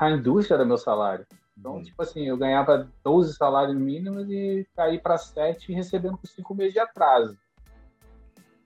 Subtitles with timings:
[0.00, 1.26] a indústria era meu salário.
[1.58, 1.82] Então, uhum.
[1.82, 6.72] tipo assim, eu ganhava 12 salários mínimos e caí para 7 recebendo com 5 meses
[6.72, 7.36] de atraso.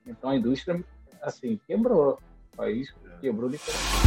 [0.07, 0.81] Então a indústria,
[1.21, 2.21] assim, quebrou.
[2.53, 4.05] O país quebrou literalmente.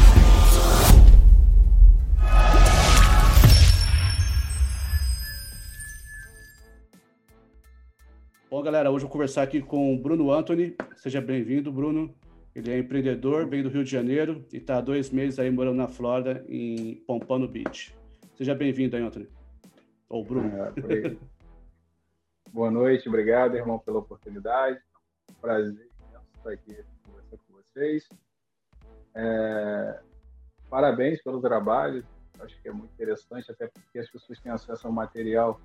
[8.50, 10.78] Bom, galera, hoje eu vou conversar aqui com o Bruno Anthony.
[10.96, 12.16] Seja bem-vindo, Bruno.
[12.58, 15.78] Ele é empreendedor, veio do Rio de Janeiro e está há dois meses aí morando
[15.78, 17.96] na Flórida, em Pompano Beach.
[18.36, 19.29] Seja bem-vindo aí, Anthony.
[20.10, 20.50] Ou Bruno.
[20.50, 21.15] É,
[22.51, 24.82] Boa noite, obrigado, irmão, pela oportunidade.
[25.39, 25.88] Prazer
[26.36, 28.10] estar aqui conversando com vocês.
[29.14, 30.00] É,
[30.68, 32.03] parabéns pelo trabalho,
[32.39, 35.62] acho que é muito interessante, até porque as pessoas têm acesso ao material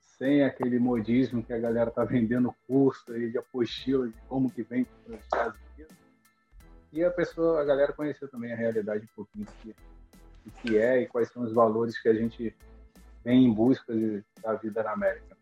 [0.00, 4.62] sem aquele modismo que a galera está vendendo curso aí de apostila de como que
[4.62, 6.03] vem para os Estados Unidos.
[6.94, 9.74] E a pessoa, a galera conhecer também a realidade um pouquinho que,
[10.62, 12.54] que é e quais são os valores que a gente
[13.24, 15.36] vem em busca de, da vida na América.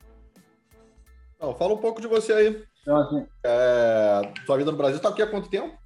[1.39, 2.67] Não, fala um pouco de você aí.
[2.81, 5.79] Então, assim, é, sua vida no Brasil está aqui há quanto tempo?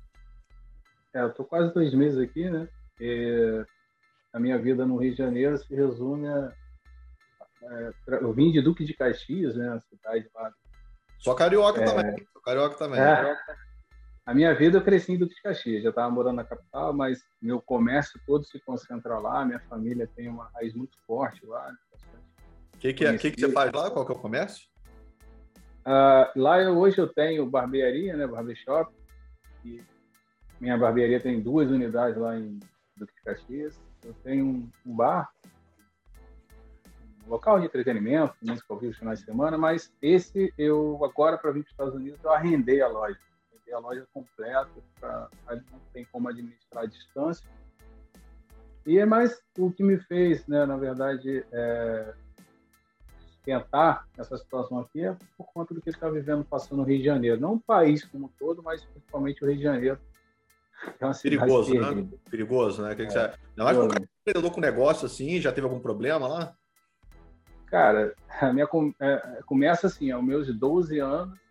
[1.13, 2.69] É, eu estou quase dois meses aqui, né?
[3.01, 3.65] E
[4.33, 6.53] a minha vida no Rio de Janeiro se resume a
[7.63, 9.69] é, eu vim de Duque de Caxias, né?
[9.71, 10.53] A cidade lá.
[11.19, 12.27] Só carioca é, também.
[12.33, 13.01] Sou carioca também.
[13.01, 13.37] É,
[14.27, 15.85] a minha vida eu cresci em Duque de Caxias.
[15.85, 19.45] Já estava morando na capital, mas meu comércio todo se concentra lá.
[19.45, 21.73] Minha família tem uma raiz muito forte lá.
[22.75, 23.89] O que, que, é, que, que você faz lá?
[23.89, 24.67] Qual que é o comércio?
[25.87, 28.27] Uh, lá eu, hoje eu tenho barbearia, né?
[28.27, 28.93] Barbershop.
[29.65, 29.81] E
[30.61, 32.59] minha barbearia tem duas unidades lá em
[32.97, 33.81] Duque de Caxias.
[34.05, 35.31] Eu tenho um, um bar
[37.29, 41.63] local de entretenimento, música ao vivo finais de semana, mas esse eu, agora para vir
[41.63, 43.19] para os Estados Unidos, eu arrendei a loja.
[43.67, 47.47] Arrendei a loja completa, pra, não tem como administrar a distância.
[48.87, 52.15] E é mais o que me fez, né, na verdade, é,
[53.45, 57.05] tentar essa situação aqui é por conta do que está vivendo, passando no Rio de
[57.05, 57.41] Janeiro.
[57.41, 59.99] Não o país como um todo, mas principalmente o Rio de Janeiro.
[61.01, 62.09] É Perigoso, né?
[62.31, 62.95] Perigoso, né?
[62.95, 63.07] Que é.
[63.07, 63.33] que você...
[63.57, 66.57] Qualquer empreendedor com negócio assim, já teve algum problema lá?
[67.67, 68.69] Cara, a minha
[69.01, 71.46] é, começa assim, aos meus 12 anos,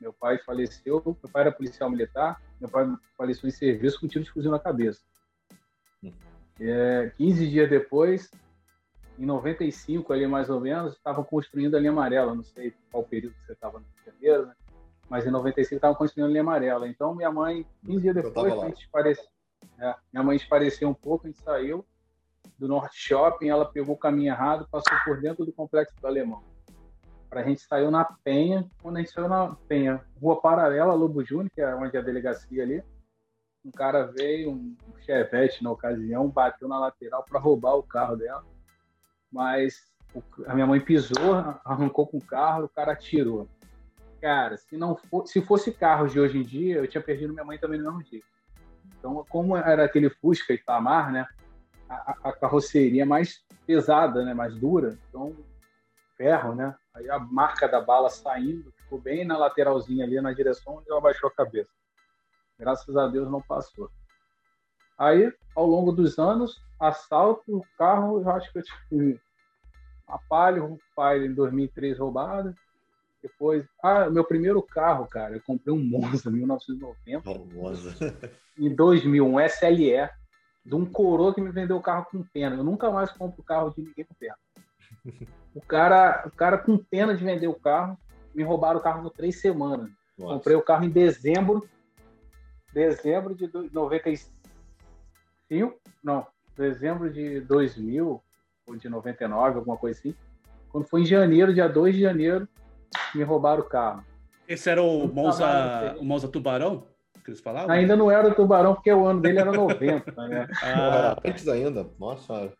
[0.00, 2.86] meu pai faleceu, meu pai era policial militar, meu pai
[3.16, 5.00] faleceu em serviço com tiro de fuzil na cabeça.
[6.58, 8.30] É, 15 dias depois,
[9.18, 13.34] em 95 ali mais ou menos, estavam construindo a linha amarela, não sei qual período
[13.44, 14.54] você estava no Rio de Janeiro, né?
[15.08, 16.88] mas em 95 estavam construindo a linha amarela.
[16.88, 19.22] Então minha mãe, 15 dias depois, a gente parece,
[19.78, 21.84] é, minha mãe espareceu um pouco, a gente saiu,
[22.58, 26.42] do Norte Shopping, ela pegou o caminho errado, passou por dentro do complexo do Alemão.
[27.36, 31.50] A gente saiu na Penha, quando a gente saiu na Penha, rua paralela, Lobo Júnior,
[31.54, 32.82] que é onde é a delegacia ali,
[33.64, 38.44] um cara veio, um chevette na ocasião, bateu na lateral para roubar o carro dela,
[39.30, 39.92] mas
[40.46, 43.48] a minha mãe pisou, arrancou com o carro, o cara atirou.
[44.20, 47.44] Cara, se não for, se fosse carro de hoje em dia, eu tinha perdido minha
[47.44, 48.22] mãe também no mesmo dia.
[48.98, 51.26] Então, como era aquele Fusca Itamar, né?
[51.88, 55.34] a, a carroceria mais pesada, né, mais dura, então
[56.16, 56.74] ferro, né?
[56.96, 61.00] Aí a marca da bala saindo, ficou bem na lateralzinha ali, na direção onde ela
[61.00, 61.70] baixou a cabeça.
[62.58, 63.90] Graças a Deus não passou.
[64.98, 69.20] Aí, ao longo dos anos, assalto, o carro, eu acho que eu tive
[70.08, 72.54] a Palio, um pai em 2003 roubada.
[73.22, 77.28] Depois, ah, meu primeiro carro, cara, eu comprei um Monza 1990.
[77.28, 77.94] Oh, Monza.
[78.56, 80.08] em 2000, um SLE
[80.64, 82.56] de um coroa que me vendeu o carro com pena.
[82.56, 84.36] Eu nunca mais compro carro de ninguém com pena.
[85.54, 87.98] O cara, o cara com pena de vender o carro,
[88.34, 89.90] me roubaram o carro por três semanas.
[90.18, 90.34] Nossa.
[90.34, 91.68] Comprei o carro em dezembro,
[92.72, 94.32] dezembro de 95,
[96.02, 98.22] não, dezembro de 2000
[98.66, 100.14] ou de 99, alguma coisa assim.
[100.70, 102.48] Quando foi em janeiro, dia 2 de janeiro,
[103.14, 104.04] me roubaram o carro.
[104.46, 106.86] Esse era o Monza, o Monza Tubarão?
[107.24, 107.70] que eles falavam?
[107.70, 110.46] Ainda não era o Tubarão, porque o ano dele era 90, né?
[110.62, 112.52] ah, antes ainda, nossa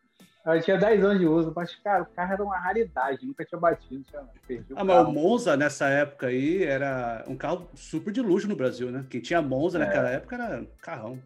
[0.47, 3.61] Eu tinha 10 anos de uso, mas, cara, o carro era uma raridade, nunca tinha
[3.61, 4.05] batido.
[4.05, 4.87] Tinha, perdi o ah, carro.
[4.87, 9.05] mas o Monza, nessa época aí, era um carro super de luxo no Brasil, né?
[9.11, 9.81] Quem tinha Monza é.
[9.85, 11.19] naquela época era carrão.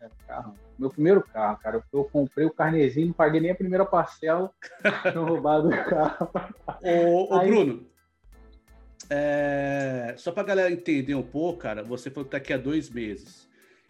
[0.00, 0.54] Era carrão.
[0.78, 4.50] Meu primeiro carro, cara, eu comprei o carnezinho, não paguei nem a primeira parcela,
[5.02, 6.30] tinha roubado o carro.
[6.82, 7.86] Ô, ô aí, Bruno,
[9.10, 12.58] é, só para a galera entender um pouco, cara, você falou que está aqui há
[12.58, 13.45] dois meses.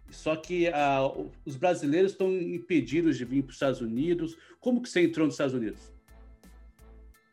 [0.09, 1.11] Só que ah,
[1.45, 4.37] os brasileiros estão impedidos de vir para os Estados Unidos.
[4.59, 5.93] Como que você entrou nos Estados Unidos?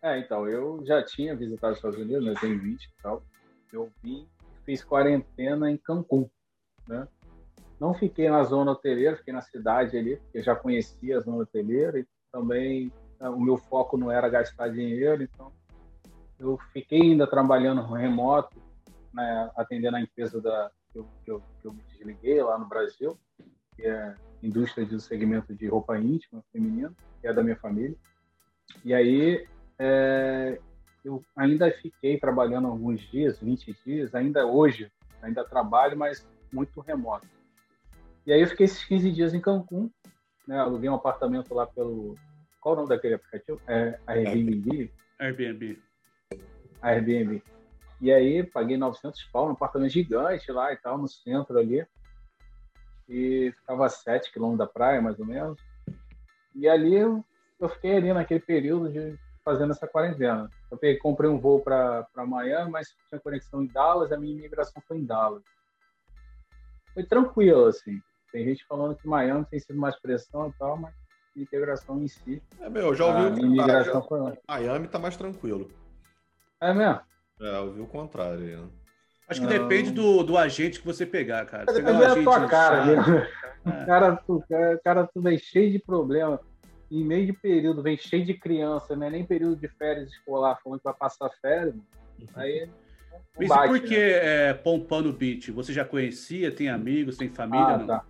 [0.03, 3.23] É, então, eu já tinha visitado os Estados Unidos, né, em 20 e tal.
[3.73, 4.27] Eu vim,
[4.65, 6.29] fiz quarentena em Cancún,
[6.87, 7.09] né?
[7.85, 11.99] não fiquei na zona hoteleira, fiquei na cidade ali, porque já conhecia a zona hoteleira
[11.99, 12.91] e também
[13.21, 15.53] né, o meu foco não era gastar dinheiro, então
[16.39, 18.57] eu fiquei ainda trabalhando remoto,
[19.13, 23.19] né, atendendo a empresa da, eu, que, eu, que eu me desliguei lá no Brasil,
[23.75, 27.97] que é indústria do segmento de roupa íntima feminina, que é da minha família.
[28.85, 29.47] E aí
[29.79, 30.59] é,
[31.05, 34.91] eu ainda fiquei trabalhando alguns dias, 20 dias, ainda hoje,
[35.23, 37.27] ainda trabalho, mas muito remoto.
[38.27, 39.91] E aí eu fiquei esses 15 dias em Cancún,
[40.47, 42.17] né, aluguei um apartamento lá pelo...
[42.61, 43.61] Qual o nome daquele aplicativo?
[43.67, 44.91] É Airbnb?
[45.19, 45.79] Airbnb.
[46.81, 47.43] Airbnb.
[48.05, 51.87] E aí paguei 900 pau num apartamento gigante lá e tal, no centro ali.
[53.09, 55.59] E ficava a 7 quilômetros da praia, mais ou menos.
[56.55, 57.25] E ali eu,
[57.59, 60.51] eu fiquei ali naquele período de fazendo essa quarentena.
[60.71, 64.83] Eu peguei, comprei um voo para Miami, mas tinha conexão em Dallas, a minha imigração
[64.87, 65.43] foi em Dallas.
[66.93, 68.03] Foi tranquilo, assim.
[68.31, 70.95] Tem gente falando que Miami tem sido mais pressão e tal, mas
[71.35, 72.43] a integração em si.
[72.61, 74.37] É, meu, já ouvi a minha imigração foi lá.
[74.47, 75.71] Miami tá mais tranquilo.
[76.61, 77.01] É mesmo?
[77.41, 78.41] É, eu vi o contrário.
[78.41, 78.69] Né?
[79.29, 79.53] Acho que não.
[79.53, 81.65] depende do, do agente que você pegar, cara.
[81.67, 82.93] Você pegar um agente tua cara,
[83.65, 83.85] é.
[83.87, 86.39] cara, tu, cara, cara, tu vem cheio de problema
[86.91, 90.59] em meio de período, vem cheio de criança, não é nem período de férias escolar,
[90.63, 91.75] falando que vai passar férias,
[92.37, 92.69] aí.
[93.39, 94.51] Mas bate, por que né?
[94.51, 95.51] é, Pompano Beach?
[95.51, 96.53] Você já conhecia?
[96.53, 97.77] Tem amigos, tem família?
[97.77, 98.05] Ah, tá.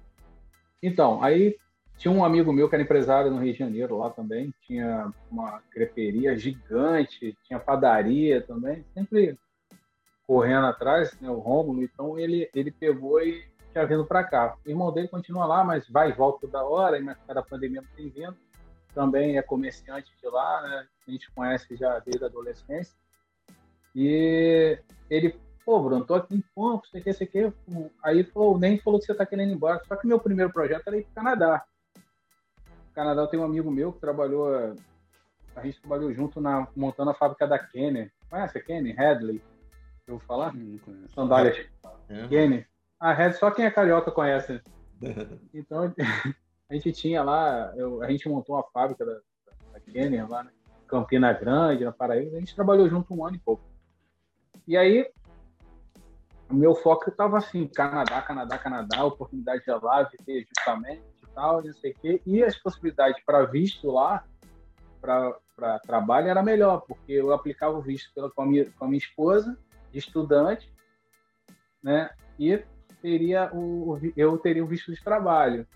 [0.82, 1.56] Então, aí
[1.96, 5.60] tinha um amigo meu que era empresário no Rio de Janeiro lá também, tinha uma
[5.70, 9.38] creperia gigante, tinha padaria também, sempre
[10.26, 14.56] correndo atrás, né, o Rômulo, então ele, ele pegou e tinha vindo para cá.
[14.64, 17.42] O irmão dele continua lá, mas vai e volta toda hora, e na época da
[17.42, 18.36] pandemia não tem vindo
[18.94, 20.86] também é comerciante de lá, né?
[21.06, 22.94] A gente conhece já desde a adolescência.
[23.94, 24.78] E
[25.10, 27.52] ele, pô, Bruno, tô aqui em Campos, sei que, sei que.
[28.02, 29.82] Aí falou, nem falou que você tá querendo ir embora.
[29.86, 31.64] Só que meu primeiro projeto era ir pro Canadá.
[32.94, 34.54] No Canadá eu tenho um amigo meu que trabalhou,
[35.56, 38.12] a gente trabalhou junto na, montando a fábrica da Kenner.
[38.30, 39.00] Conhece a Kenner?
[39.00, 39.42] Hadley?
[40.06, 40.54] Eu vou falar?
[40.54, 41.12] Não conheço.
[41.12, 41.66] Sandálias.
[42.08, 42.28] É.
[42.28, 42.68] Kenner.
[43.00, 44.62] A Red só quem é carioca conhece.
[45.52, 45.92] Então,
[46.70, 49.20] a gente tinha lá, eu, a gente montou uma fábrica da,
[49.72, 50.50] da Kenner lá, né?
[50.86, 53.64] Campina Grande, na Paraíba, a gente trabalhou junto um ano e pouco.
[54.68, 55.10] E aí,
[56.48, 61.72] o meu foco estava assim, Canadá, Canadá, Canadá, oportunidade de lá, viver justamente tal, não
[61.72, 62.22] sei o quê.
[62.26, 64.24] E as possibilidades para visto lá,
[65.00, 68.88] para trabalho, era melhor, porque eu aplicava o visto pela, com, a minha, com a
[68.88, 69.56] minha esposa,
[69.92, 70.72] de estudante,
[71.82, 72.10] né?
[72.38, 72.62] E
[73.00, 75.66] teria o, eu teria o visto de trabalho.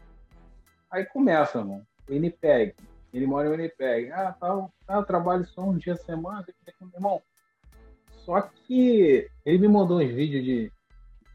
[0.90, 1.86] Aí começa, mano.
[2.08, 2.74] O Winnipeg.
[3.12, 4.10] Ele mora em Winnipeg.
[4.10, 6.44] Ah, tá, tá, eu trabalho só um dia a semana.
[6.94, 7.22] Irmão,
[8.24, 10.72] só que ele me mandou uns vídeos de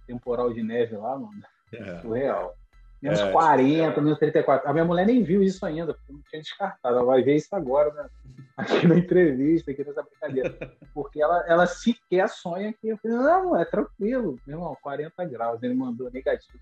[0.05, 1.41] temporal de neve lá, mano.
[1.71, 2.01] É.
[2.01, 2.55] Surreal.
[3.03, 4.69] Menos é, 40, menos 34.
[4.69, 6.95] A minha mulher nem viu isso ainda, porque não tinha descartado.
[6.95, 8.09] Ela vai ver isso agora, né?
[8.55, 10.77] Aqui na entrevista, aqui nessa brincadeira.
[10.93, 15.61] Porque ela, ela sequer sonha que eu falei, não, é tranquilo, meu irmão, 40 graus.
[15.63, 16.59] Ele mandou negativo.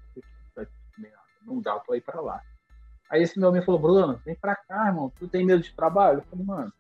[1.46, 2.42] Não dá, eu tô aí pra lá.
[3.10, 5.12] Aí esse meu amigo falou, Bruno, vem pra cá, irmão.
[5.20, 6.20] Tu tem medo de trabalho?
[6.20, 6.74] Eu falei, mano,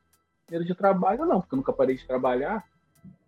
[0.50, 2.66] medo de trabalho não, porque eu nunca parei de trabalhar.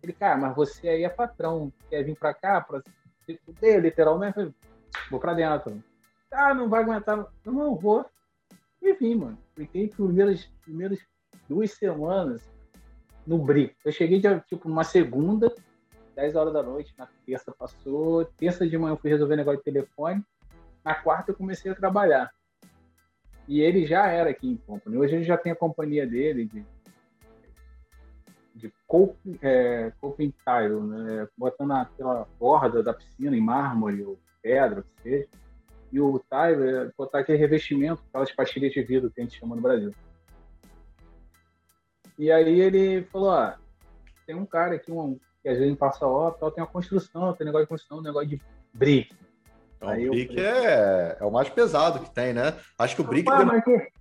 [0.02, 2.80] Ele, cara, mas você aí é patrão, quer vir pra cá pra
[3.26, 4.38] se fuder, literalmente?
[4.38, 4.54] Eu falei,
[5.10, 5.80] vou pra dentro.
[6.34, 7.26] Ah, não vai aguentar.
[7.44, 8.04] Eu não vou.
[8.82, 9.38] E vim, mano.
[9.54, 10.98] Fiquei primeiras, primeiras
[11.48, 12.42] duas semanas
[13.26, 13.74] no brinco.
[13.84, 15.52] Eu cheguei, de, tipo, numa segunda,
[16.14, 19.64] 10 horas da noite, na terça passou, terça de manhã eu fui resolver negócio de
[19.64, 20.22] telefone,
[20.84, 22.30] na quarta eu comecei a trabalhar.
[23.46, 24.96] E ele já era aqui em Company.
[24.96, 26.64] Hoje ele já tem a companhia dele de,
[28.54, 31.28] de coping, é, tile, né?
[31.36, 35.28] botando aquela borda da piscina em mármore ou pedra, que seja.
[35.94, 39.54] E o tile é botar aquele revestimento, aquelas pastilhas de vidro que a gente chama
[39.54, 39.92] no Brasil.
[42.18, 43.56] E aí ele falou, ah,
[44.26, 47.66] tem um cara aqui, um, que às vezes passa obra, tem uma construção, tem negócio
[47.66, 49.14] de construção, negócio de brick.
[49.76, 50.50] Então, o Brick falei...
[50.50, 52.58] é, é o mais pesado que tem, né?
[52.76, 53.30] Acho que o Brick.
[53.30, 53.92] Ah, que...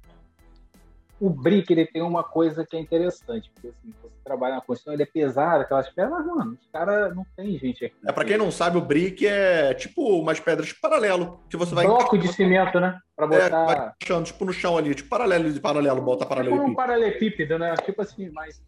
[1.24, 4.94] O Brick ele tem uma coisa que é interessante, porque assim, você trabalha na construção,
[4.94, 7.96] ele é pesado, aquelas pedras, mano, os caras não tem gente aqui.
[8.06, 11.74] É, para quem não sabe, o Brick é tipo umas pedras de paralelo, que você
[11.74, 11.86] vai.
[11.86, 13.00] Bloco de cimento, né?
[13.16, 13.46] Pra botar.
[13.46, 16.58] É, vai tipo no chão ali, tipo paralelo de paralelo, bota paralelo.
[16.58, 17.74] Tipo um paralelepípedo, né?
[17.86, 18.62] Tipo assim, mas.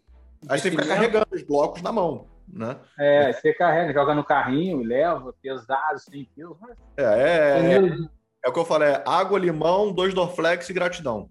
[0.48, 2.76] Aí você fica carregando os blocos na mão né?
[2.98, 6.56] É, você carrega, joga no carrinho, leva, pesado, 100 quilos.
[6.60, 6.76] Mas...
[6.96, 8.08] É, é, é,
[8.44, 11.28] é, o que eu falei, é água, limão, dois Dorflex e gratidão.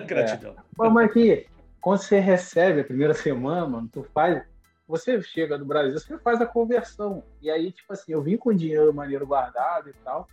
[0.06, 0.52] gratidão.
[0.52, 0.88] É.
[0.90, 1.46] Mas aqui,
[1.80, 4.42] quando você recebe a primeira semana, mano, tu faz...
[4.86, 7.22] Você chega do Brasil, você faz a conversão.
[7.40, 10.28] E aí, tipo assim, eu vim com dinheiro maneiro guardado e tal.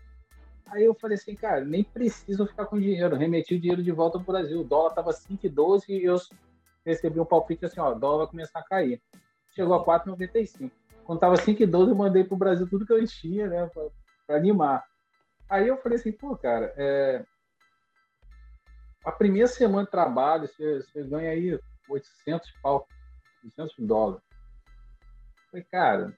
[0.68, 3.16] Aí eu falei assim, cara, nem preciso ficar com dinheiro.
[3.16, 4.62] Remeti o dinheiro de volta pro Brasil.
[4.62, 6.18] O dólar tava 5,12 e eu
[6.86, 9.02] recebi um palpite assim, ó, o dólar vai começar a cair.
[9.54, 10.72] Chegou a 4,95.
[11.04, 13.84] Quando tava 5,12 eu mandei pro Brasil tudo que eu tinha, né, pra,
[14.26, 14.86] pra animar.
[15.50, 17.26] Aí eu falei assim, pô, cara, é...
[19.04, 22.88] a primeira semana de trabalho, você, você ganha aí 800 pau,
[23.44, 24.24] 800 dólares.
[25.50, 26.18] Falei, cara,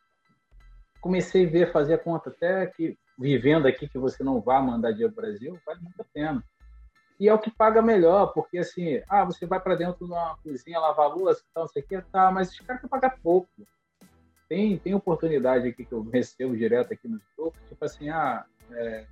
[1.02, 4.92] comecei a ver, fazer a conta até que vivendo aqui que você não vá mandar
[4.92, 6.44] dinheiro para o Brasil, vale muito a pena.
[7.20, 10.36] E é o que paga melhor, porque assim, ah, você vai para dentro de uma
[10.38, 13.50] cozinha lavar louça, tal, não sei o que, tá, mas os caras querem pagar pouco.
[14.50, 19.06] Tem, tem oportunidade aqui que eu recebo direto aqui no topo, tipo assim, ah, é,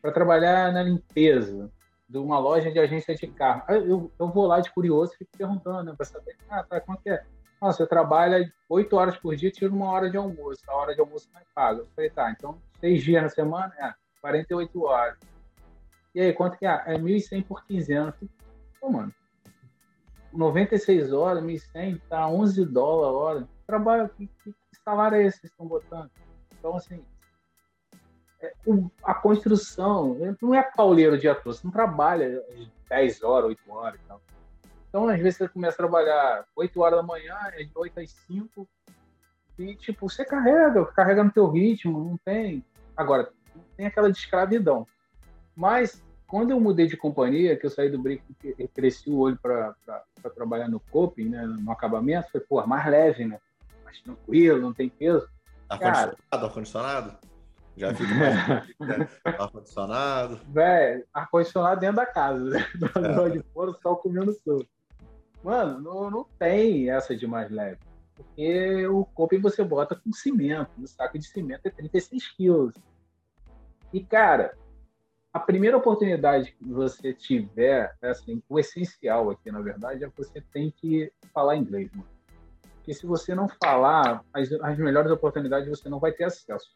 [0.00, 1.70] para trabalhar na limpeza
[2.08, 3.62] de uma loja de agência de carro.
[3.68, 7.06] Eu, eu vou lá de curioso e fico perguntando, né, para saber, ah, tá, quanto
[7.06, 7.24] é?
[7.60, 10.60] Ah, você trabalha oito horas por dia, tira uma hora de almoço.
[10.68, 11.80] A hora de almoço não é paga.
[11.80, 15.18] Eu falei, tá, então seis dias na semana, é 48 horas.
[16.14, 16.82] E aí, quanto que é?
[16.86, 18.14] É 1.100 por 15 anos.
[18.80, 19.12] Pô, mano,
[20.32, 23.48] 96 horas, 1.100, tá 11 dólares a hora.
[23.66, 26.10] Trabalho, que, que salário é esse que vocês estão botando?
[26.58, 27.15] Então, assim, é,
[28.66, 32.42] o, a construção, não é pauleiro o dia todo, você não trabalha
[32.88, 34.20] 10 horas, 8 horas e tal.
[34.88, 38.10] Então, às vezes, você começa a trabalhar 8 horas da manhã, é de 8 às
[38.10, 38.68] 5,
[39.58, 42.64] e, tipo, você carrega, carrega no teu ritmo, não tem.
[42.96, 44.86] Agora, não tem aquela de escravidão.
[45.54, 49.38] Mas, quando eu mudei de companhia, que eu saí do Brick e cresci o olho
[49.38, 49.74] para
[50.34, 53.38] trabalhar no coping, né, no acabamento, foi, pô, mais leve, né?
[53.84, 55.28] Mais tranquilo, não tem peso.
[55.68, 57.18] Ar-condicionado, ar-condicionado?
[57.76, 59.08] Já fica mais né?
[59.24, 60.40] ar-condicionado.
[60.48, 62.66] Velho, ar-condicionado dentro da casa, né?
[63.26, 63.30] É.
[63.30, 64.68] de fora, o sol comendo solto.
[65.42, 67.78] Mano, não, não tem essa de mais leve.
[68.14, 70.70] Porque o coping você bota com cimento.
[70.78, 72.74] O saco de cimento é 36 quilos.
[73.92, 74.56] E, cara,
[75.32, 80.40] a primeira oportunidade que você tiver, assim, o essencial aqui, na verdade, é que você
[80.40, 82.08] tem que falar inglês, mano.
[82.76, 86.74] Porque se você não falar, as, as melhores oportunidades você não vai ter acesso.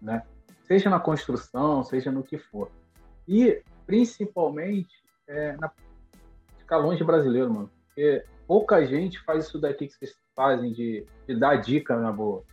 [0.00, 0.22] Né?
[0.64, 2.70] Seja na construção, seja no que for.
[3.26, 4.94] E, principalmente,
[5.28, 5.70] é, na,
[6.58, 7.70] ficar longe brasileiro, mano.
[7.86, 12.44] Porque pouca gente faz isso daqui que vocês fazem de, de dar dica na boa.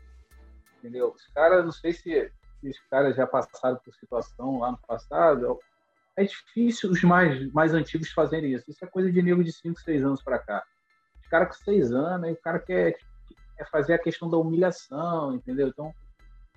[0.77, 1.13] Entendeu?
[1.15, 2.31] Os caras, não sei se,
[2.63, 5.59] os caras já passaram por situação lá no passado.
[6.15, 8.69] É difícil os mais, mais antigos fazerem isso.
[8.69, 10.63] Isso é coisa de nego de 5, 6 anos para cá.
[11.21, 12.95] Os caras com 6 anos, aí o cara quer,
[13.57, 15.67] quer fazer a questão da humilhação, entendeu?
[15.67, 15.93] Então,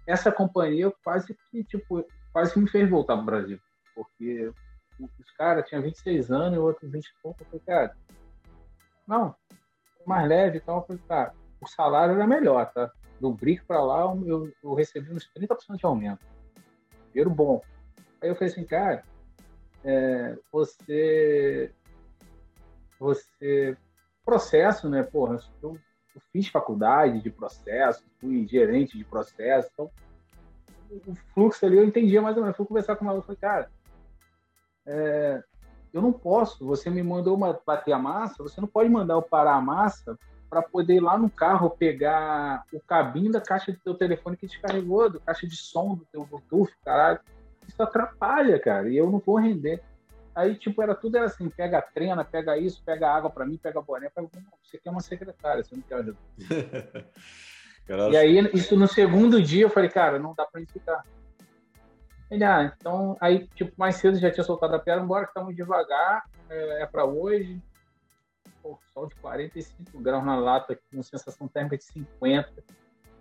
[0.06, 3.58] essa companhia quase que, tipo, quase que me fez voltar pro Brasil.
[3.94, 4.52] Porque
[5.00, 7.42] os caras tinham 26 anos e o outro 20 e pouco.
[7.42, 7.96] Eu falei, cara,
[9.06, 9.34] não,
[10.06, 10.78] mais leve e tal.
[10.78, 12.90] Eu falei, cara, o salário era melhor, tá?
[13.20, 16.24] Do BRIC para lá, eu, eu recebi uns 30% de aumento.
[17.12, 17.62] Dinheiro bom.
[18.22, 19.02] Aí eu falei assim, cara,
[19.84, 21.72] é, você.
[22.98, 23.76] Você.
[24.24, 25.04] Processo, né?
[25.04, 25.78] Porra, eu
[26.32, 29.90] fiz faculdade de processo, fui gerente de processo, então
[30.90, 32.56] o fluxo ali eu entendia mais ou menos.
[32.56, 33.70] Fui conversar com o maluco e falei, cara,
[34.86, 35.42] é,
[35.92, 39.22] eu não posso, você me mandou uma, bater a massa, você não pode mandar eu
[39.22, 40.18] parar a massa
[40.48, 44.46] para poder ir lá no carro pegar o cabinho da caixa do teu telefone que
[44.46, 47.20] descarregou, do caixa de som do teu Bluetooth, caralho.
[47.66, 49.82] Isso atrapalha, cara, e eu não vou render.
[50.36, 53.56] Aí, tipo, era tudo era assim, pega a trena, pega isso, pega água para mim,
[53.56, 54.28] pega boné, pega...
[54.62, 56.18] você quer uma secretária, você não quer ajuda.
[58.12, 61.02] e aí, isso no segundo dia, eu falei, cara, não dá para gente ficar.
[62.30, 65.56] Ele, ah, então, aí, tipo, mais cedo já tinha soltado a pedra, embora que estamos
[65.56, 67.58] devagar, é, é para hoje.
[68.62, 72.62] Pô, sol de 45 graus na lata, com sensação térmica de 50.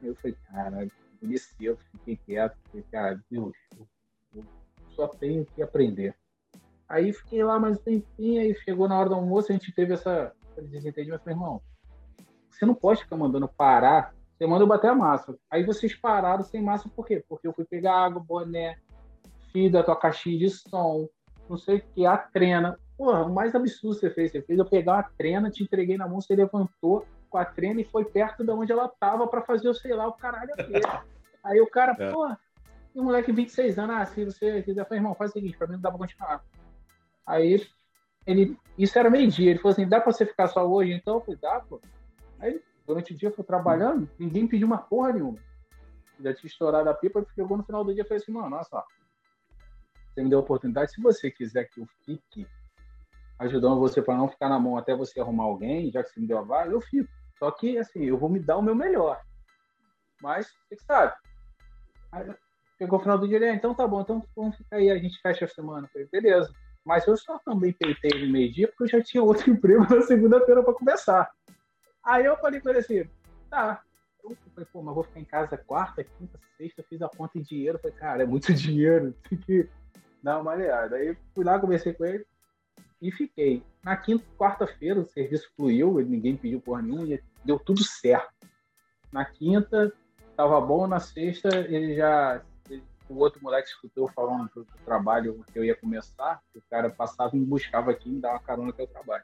[0.03, 0.87] Eu falei, cara,
[1.61, 3.55] eu fiquei quieto, falei, cara, Deus,
[4.35, 4.43] eu
[4.89, 6.13] só tenho que aprender.
[6.87, 9.93] Aí fiquei lá mais um tempinho, aí chegou na hora do almoço, a gente teve
[9.93, 11.61] essa, desentendimento, falei, irmão,
[12.49, 15.35] você não pode ficar mandando parar, você manda eu bater a massa.
[15.49, 17.23] Aí vocês pararam sem massa, por quê?
[17.27, 18.77] Porque eu fui pegar água, boné,
[19.71, 21.07] da tua caixinha de som,
[21.49, 22.77] não sei o que, a trena.
[22.97, 24.31] Porra, o mais absurdo você fez.
[24.31, 27.81] Você fez eu pegar uma trena, te entreguei na mão, você levantou com a trena
[27.81, 30.85] e foi perto de onde ela tava para fazer, eu sei lá, o caralho dele.
[31.43, 32.11] Aí o cara, é.
[32.11, 32.37] porra,
[32.93, 35.67] e o moleque 26 anos, ah, se você quiser, falei, irmão, faz o seguinte, pra
[35.67, 36.43] mim não dá pra continuar.
[37.25, 37.65] Aí
[38.25, 40.93] ele, isso era meio-dia, ele falou assim, dá pra você ficar só hoje?
[40.93, 41.81] Então eu dá, pô.
[42.39, 45.39] Aí durante o dia eu fui trabalhando, ninguém pediu uma porra nenhuma.
[46.19, 48.49] Já tinha estourado a pipa, e chegou no final do dia e falei assim, mano,
[48.49, 48.83] nossa, ó,
[50.13, 50.91] você me deu a oportunidade.
[50.91, 52.47] Se você quiser que eu fique
[53.39, 56.27] ajudando você para não ficar na mão até você arrumar alguém, já que você me
[56.27, 57.11] deu a vaga, eu fico.
[57.37, 59.21] Só que, assim, eu vou me dar o meu melhor.
[60.21, 61.13] Mas, você que sabe.
[62.13, 62.33] Aí,
[62.77, 64.97] Chegou o final do dia, ele, ah, então tá bom, então vamos ficar aí, a
[64.97, 65.87] gente fecha a semana.
[65.87, 66.53] Eu falei, beleza.
[66.85, 70.63] Mas eu só também peitei ele meio-dia porque eu já tinha outro emprego na segunda-feira
[70.63, 71.29] para começar.
[72.03, 73.09] Aí eu falei com ele assim,
[73.49, 73.81] tá.
[74.23, 77.41] Eu falei, pô, mas vou ficar em casa quarta, quinta, sexta, fiz a conta em
[77.41, 77.77] dinheiro.
[77.77, 79.67] Eu falei, cara, é muito dinheiro, tem que
[80.21, 80.95] dar uma olhada.
[80.95, 82.25] Aí fui lá, conversei com ele
[83.01, 83.63] e fiquei.
[83.83, 88.33] Na quinta, quarta-feira, o serviço fluiu, ninguém pediu porra nenhuma, e deu tudo certo.
[89.11, 89.91] Na quinta,
[90.35, 92.43] tava bom, na sexta, ele já
[93.09, 97.35] o outro moleque escutou falando do, do, trabalho que eu ia começar, o cara passava
[97.35, 99.23] e me buscava aqui e me dava carona que eu trabalho.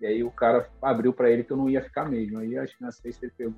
[0.00, 2.38] E aí o cara abriu para ele que eu não ia ficar mesmo.
[2.38, 3.54] Aí acho que na sexta ele pegou,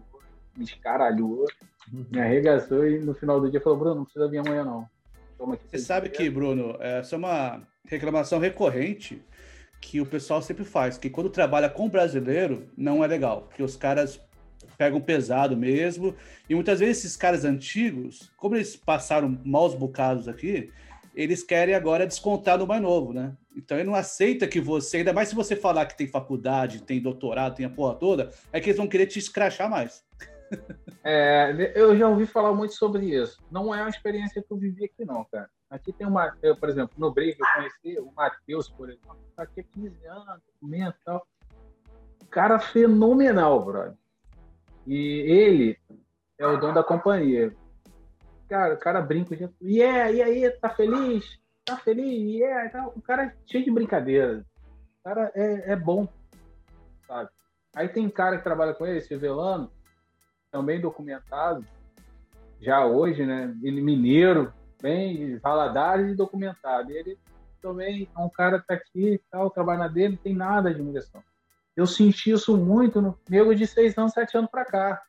[0.56, 1.44] me escaralhou,
[1.92, 2.06] uhum.
[2.10, 4.88] me arregaçou e no final do dia falou, Bruno, não precisa vir amanhã não.
[5.36, 9.22] Toma aqui, Você sabe que, Bruno, essa é uma reclamação recorrente
[9.80, 13.76] que o pessoal sempre faz, que quando trabalha com brasileiro não é legal, porque os
[13.76, 14.20] caras
[14.80, 16.14] pegam pesado mesmo.
[16.48, 20.72] E muitas vezes esses caras antigos, como eles passaram maus bocados aqui,
[21.14, 23.36] eles querem agora descontar no mais novo, né?
[23.54, 26.98] Então ele não aceita que você, ainda mais se você falar que tem faculdade, tem
[26.98, 30.02] doutorado, tem a porra toda, é que eles vão querer te escrachar mais.
[31.02, 33.42] É, eu já ouvi falar muito sobre isso.
[33.50, 35.48] Não é uma experiência que eu vivi aqui, não, cara.
[35.70, 39.44] Aqui tem uma, eu, por exemplo, no Briga eu conheci o Matheus, por exemplo, tá
[39.44, 41.26] aqui há 15 anos, documento e tal.
[42.28, 43.96] Cara fenomenal, brother.
[44.90, 45.78] E ele
[46.36, 47.54] é o dono da companhia.
[48.48, 49.36] Cara, o cara brinca.
[49.60, 51.38] E yeah, e aí, tá feliz?
[51.64, 52.34] Tá feliz?
[52.34, 52.88] Yeah, tá.
[52.88, 54.44] O cara é cheio de brincadeira.
[54.98, 56.08] O cara é, é bom,
[57.06, 57.30] sabe?
[57.76, 59.70] Aí tem cara que trabalha com ele, esse Velano,
[60.50, 61.64] também documentado,
[62.60, 63.56] já hoje, né?
[63.62, 66.90] Ele mineiro, bem Valadares e documentado.
[66.90, 67.18] E ele
[67.62, 71.22] também é um cara que tá aqui tal, trabalha dele, não tem nada de imigração.
[71.76, 75.02] Eu senti isso muito no nego de seis anos, sete anos para cá,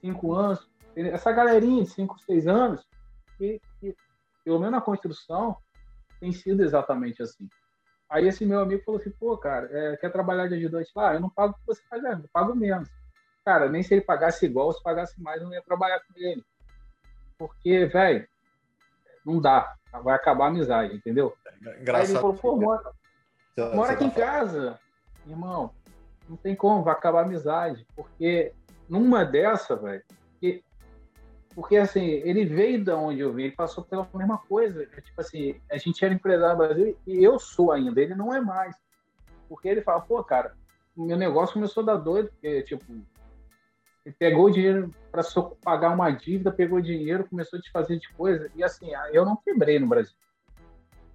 [0.00, 0.68] cinco anos.
[0.96, 2.86] Essa galerinha de cinco, seis anos,
[3.36, 3.94] que, que
[4.44, 5.56] pelo menos na construção,
[6.20, 7.48] tem sido exatamente assim.
[8.08, 11.14] Aí esse meu amigo falou assim, pô, cara, é, quer trabalhar de ajudante lá?
[11.14, 12.88] Eu não pago o que você faz, eu pago menos.
[13.44, 16.44] Cara, nem se ele pagasse igual, se pagasse mais, eu não ia trabalhar com ele.
[17.36, 18.26] Porque, velho,
[19.24, 19.74] não dá.
[20.02, 21.36] Vai acabar a amizade, entendeu?
[21.80, 21.96] Engraçado.
[21.96, 22.92] Aí ele falou, pô, mora,
[23.74, 24.78] mora aqui em casa.
[25.26, 25.72] Irmão,
[26.28, 27.86] não tem como, vai acabar a amizade.
[27.94, 28.52] Porque
[28.88, 30.62] numa dessa, velho, porque,
[31.54, 34.82] porque assim, ele veio de onde eu vim, ele passou pela mesma coisa.
[34.82, 38.34] É, tipo assim, a gente era empresário no Brasil e eu sou ainda, ele não
[38.34, 38.76] é mais.
[39.48, 40.54] Porque ele fala, pô, cara,
[40.96, 42.84] o meu negócio começou a dar doido, porque, tipo,
[44.04, 45.22] ele pegou o dinheiro para
[45.62, 48.50] pagar uma dívida, pegou dinheiro, começou a desfazer de coisa.
[48.54, 50.14] E assim, eu não quebrei no Brasil.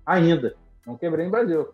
[0.05, 0.55] Ainda.
[0.85, 1.73] Não quebrei no Brasil.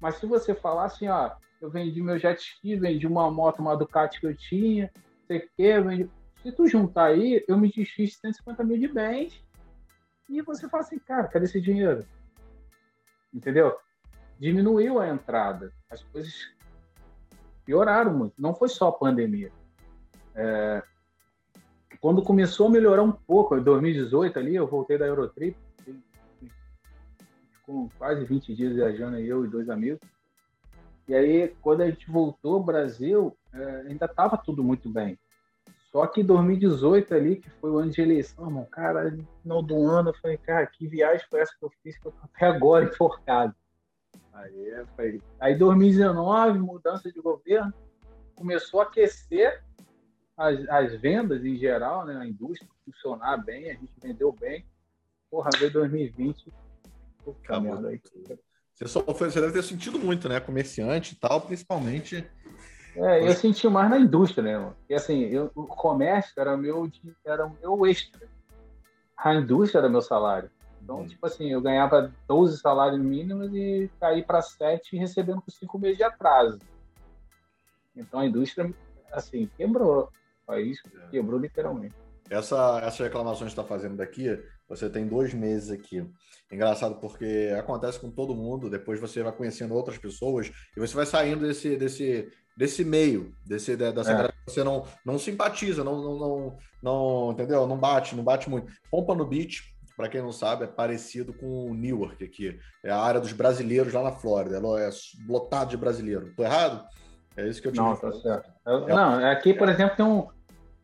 [0.00, 3.76] Mas se você falar assim, ó, eu vendi meu jet ski, vendi uma moto, uma
[3.76, 4.90] Ducati que eu tinha,
[5.26, 6.08] sei vendi...
[6.42, 9.44] Se tu juntar aí, eu me desfiz 150 mil de bens
[10.28, 12.04] e você fala assim, cara, cadê esse dinheiro?
[13.34, 13.76] Entendeu?
[14.38, 15.72] Diminuiu a entrada.
[15.90, 16.32] As coisas
[17.64, 18.34] pioraram muito.
[18.38, 19.50] Não foi só a pandemia.
[20.34, 20.82] É...
[22.00, 25.56] Quando começou a melhorar um pouco, em 2018 ali, eu voltei da Eurotrip,
[27.66, 30.00] com quase 20 dias viajando eu e dois amigos.
[31.08, 35.18] E aí, quando a gente voltou ao Brasil, é, ainda estava tudo muito bem.
[35.90, 39.86] Só que 2018 ali, que foi o ano de eleição, irmão, cara, no final do
[39.86, 42.46] ano, eu falei, cara, que viagem foi essa que eu fiz que eu tô até
[42.46, 43.54] agora enforcado.
[44.34, 45.22] Aí, foi...
[45.40, 47.72] aí 2019, mudança de governo,
[48.34, 49.64] começou a aquecer
[50.36, 54.64] as, as vendas em geral, né, a indústria funcionar bem, a gente vendeu bem.
[55.30, 56.52] Porra, veio 2020,
[57.24, 58.00] puta merda aí.
[58.78, 60.38] Você, só foi, você deve ter sentido muito, né?
[60.38, 62.24] Comerciante e tal, principalmente.
[62.94, 64.56] É, eu senti mais na indústria, né?
[64.56, 64.76] Mano?
[64.88, 66.88] E assim, eu, o comércio era meu,
[67.24, 68.28] era o meu extra.
[69.16, 70.48] A indústria era meu salário.
[70.80, 71.06] Então, hum.
[71.08, 75.96] tipo assim, eu ganhava 12 salários mínimos e caí para 7 recebendo por 5 meses
[75.96, 76.60] de atraso.
[77.96, 78.72] Então a indústria,
[79.10, 80.04] assim, quebrou.
[80.44, 81.10] O país é.
[81.10, 81.96] quebrou literalmente.
[82.30, 86.04] Essa, essa reclamação que está fazendo daqui, você tem dois meses aqui.
[86.50, 91.06] Engraçado porque acontece com todo mundo, depois você vai conhecendo outras pessoas e você vai
[91.06, 94.28] saindo desse, desse, desse meio, desse, dessa é.
[94.28, 97.66] que você não, não simpatiza, não, não, não, não, entendeu?
[97.66, 98.72] Não bate, não bate muito.
[98.90, 102.58] Pompa no Beach, para quem não sabe, é parecido com Newark aqui.
[102.84, 104.56] É a área dos brasileiros lá na Flórida.
[104.56, 104.90] Ela é
[105.28, 106.32] lotado de brasileiro.
[106.36, 106.86] Tô errado?
[107.36, 108.50] É isso que eu te Não, tá certo.
[108.66, 110.28] É, não, aqui, por exemplo, tem um,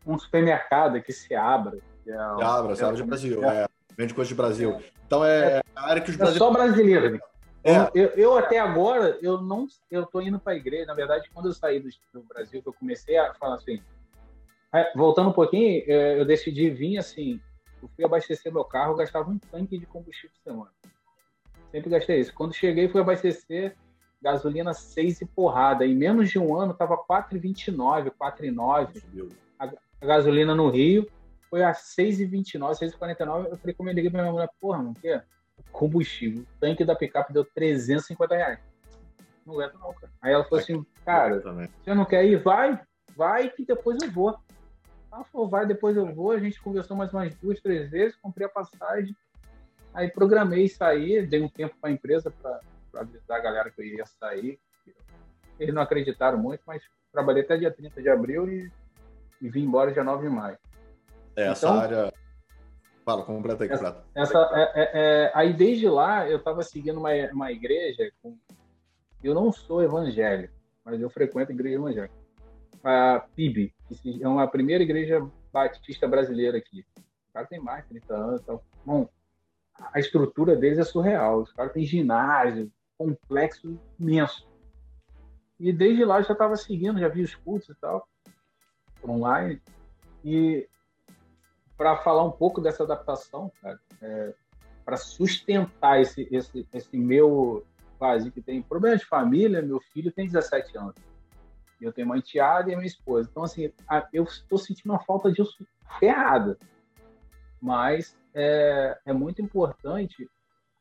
[0.05, 1.81] um supermercado que se abre.
[2.03, 3.43] Que é, se abre, se abre de Brasil.
[3.43, 3.67] É.
[3.97, 4.81] Vende coisa de Brasil.
[5.05, 6.35] Então é, é a área que os brasileiros.
[6.35, 7.19] É só brasileiro.
[7.63, 7.89] É.
[7.95, 10.85] Eu, eu, até agora, eu não eu tô indo para a igreja.
[10.85, 13.81] Na verdade, quando eu saí do, do, Brasil, que eu comecei a falar assim.
[14.73, 17.39] É, voltando um pouquinho, é, eu decidi vir assim.
[17.81, 20.71] eu fui abastecer meu carro, eu gastava um tanque de combustível por semana.
[21.71, 22.33] Sempre gastei isso.
[22.33, 23.75] Quando cheguei, fui abastecer
[24.21, 25.85] gasolina 6 e porrada.
[25.85, 29.31] Em menos de um ano, estava 4,29, 4,9.
[29.57, 29.65] A,
[30.01, 31.07] a gasolina no Rio
[31.55, 33.47] foi a 6,29, 6,49.
[33.49, 35.25] Eu falei, como eu liguei pra minha mulher, porra, não quer?
[35.71, 36.41] Combustível.
[36.43, 38.59] O tanque da picape deu 350 reais.
[39.45, 40.11] Não aguento não, cara.
[40.21, 42.43] Aí ela falou assim, cara, você não quer ir?
[42.43, 42.77] Vai,
[43.15, 44.37] vai que depois eu vou.
[45.09, 46.31] Ela falou, vai, depois eu vou.
[46.31, 49.15] A gente conversou mais umas duas, três vezes, comprei a passagem.
[49.93, 52.59] Aí programei sair, dei um tempo para a empresa para
[52.95, 54.59] avisar a galera que eu ia sair.
[55.57, 58.69] Eles não acreditaram muito, mas trabalhei até dia 30 de abril e,
[59.41, 60.57] e vim embora dia 9 de maio.
[61.35, 62.13] É, essa então, área.
[63.03, 67.11] Fala, completa aí, essa, essa é, é, é, Aí desde lá eu estava seguindo uma,
[67.31, 68.11] uma igreja.
[68.21, 68.37] Com...
[69.23, 72.15] Eu não sou evangélico, mas eu frequento a igreja evangélica.
[72.83, 76.85] A PIB, que é uma primeira igreja batista brasileira aqui.
[77.29, 78.41] O cara tem mais de 30 anos.
[78.41, 79.07] Então, bom,
[79.93, 81.41] a estrutura deles é surreal.
[81.41, 84.47] Os caras têm ginásio, complexo imenso.
[85.59, 88.07] E desde lá eu já estava seguindo, já vi os cultos e tal,
[89.07, 89.61] online.
[90.23, 90.67] E
[91.77, 93.51] para falar um pouco dessa adaptação,
[94.01, 94.33] é,
[94.83, 97.65] para sustentar esse, esse, esse meu
[97.99, 100.95] vazio que tem problema de família, meu filho tem 17 anos.
[101.81, 103.27] Eu tenho uma enteada e minha esposa.
[103.29, 103.71] Então, assim,
[104.13, 105.67] eu estou sentindo uma falta disso
[105.99, 106.57] ferrada.
[107.61, 110.29] Mas é, é muito importante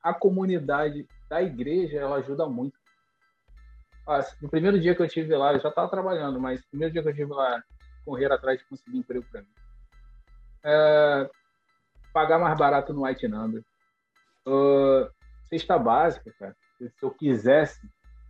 [0.02, 2.78] a comunidade da igreja, ela ajuda muito.
[4.06, 6.92] Ah, no primeiro dia que eu tive lá, eu já estava trabalhando, mas no primeiro
[6.92, 7.62] dia que eu tive lá,
[8.04, 9.48] correr atrás de conseguir emprego para mim.
[10.64, 11.30] É,
[12.12, 13.62] pagar mais barato no White Number.
[14.46, 15.10] Uh,
[15.48, 16.56] cesta básica, cara.
[16.78, 17.80] Se eu quisesse,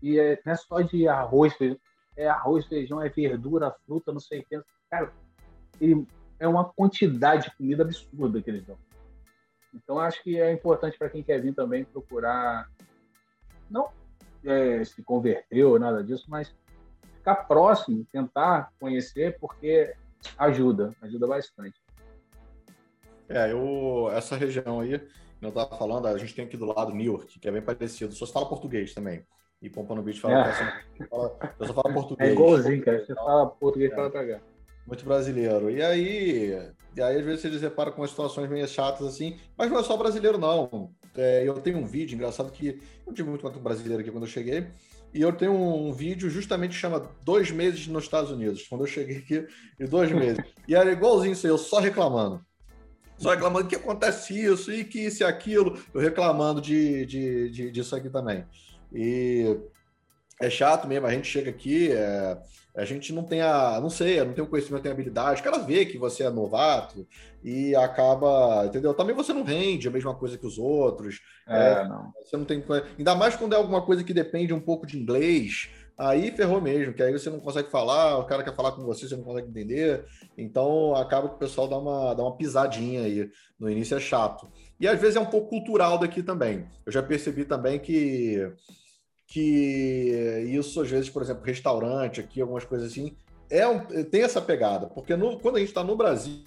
[0.03, 1.79] e é, não é só de arroz, feijão,
[2.17, 4.63] é arroz, feijão, é verdura, fruta, não sei o que.
[4.91, 5.13] Cara,
[5.81, 6.07] ele,
[6.39, 8.79] é uma quantidade de comida absurda que eles dão.
[9.73, 12.71] Então, acho que é importante para quem quer vir também procurar,
[13.69, 13.91] não
[14.45, 16.55] é, se converter ou nada disso, mas
[17.17, 19.95] ficar próximo, tentar conhecer, porque
[20.39, 21.84] ajuda, ajuda bastante.
[23.29, 25.01] É, eu, essa região aí,
[25.41, 28.27] eu estava falando, a gente tem aqui do lado Newark, que é bem parecido, só
[28.27, 29.25] se fala português também.
[29.63, 31.07] E Pompano Beach fala, é.
[31.07, 32.31] fala, eu só falo português.
[32.31, 33.95] É igualzinho, cara, você fala português é.
[33.95, 34.43] para pegar.
[34.87, 35.71] Muito brasileiro.
[35.71, 39.79] E aí, e aí, às vezes, você deparam com situações meio chatas assim, mas não
[39.79, 40.93] é só brasileiro, não.
[41.17, 44.31] É, eu tenho um vídeo engraçado que eu tive muito quanto brasileiro aqui quando eu
[44.31, 44.67] cheguei.
[45.15, 48.87] E eu tenho um vídeo justamente que chama Dois Meses nos Estados Unidos, quando eu
[48.87, 49.47] cheguei aqui,
[49.79, 50.45] e dois meses.
[50.67, 52.45] E era igualzinho isso aí, eu só reclamando.
[53.17, 57.71] Só reclamando que acontece isso e que isso e aquilo, eu reclamando de, de, de,
[57.71, 58.45] disso aqui também.
[58.93, 59.57] E
[60.41, 62.39] é chato mesmo, a gente chega aqui, é,
[62.77, 65.45] a gente não tem a, não sei, não tem o conhecimento, tem a habilidade, o
[65.45, 67.07] cara vê que você é novato
[67.43, 68.93] e acaba, entendeu?
[68.95, 71.21] Também você não rende a mesma coisa que os outros.
[71.47, 72.13] É, é, não.
[72.21, 72.65] Você não tem,
[72.99, 76.93] ainda mais quando é alguma coisa que depende um pouco de inglês, aí ferrou mesmo,
[76.93, 79.49] que aí você não consegue falar, o cara quer falar com você, você não consegue
[79.49, 80.05] entender.
[80.37, 83.31] Então acaba que o pessoal dá uma, dá uma pisadinha aí.
[83.59, 84.49] No início é chato.
[84.79, 86.67] E às vezes é um pouco cultural daqui também.
[86.85, 88.53] Eu já percebi também que
[89.27, 93.17] que isso, às vezes, por exemplo, restaurante aqui, algumas coisas assim,
[93.51, 94.87] é um, tem essa pegada.
[94.87, 96.45] Porque no, quando a gente está no Brasil,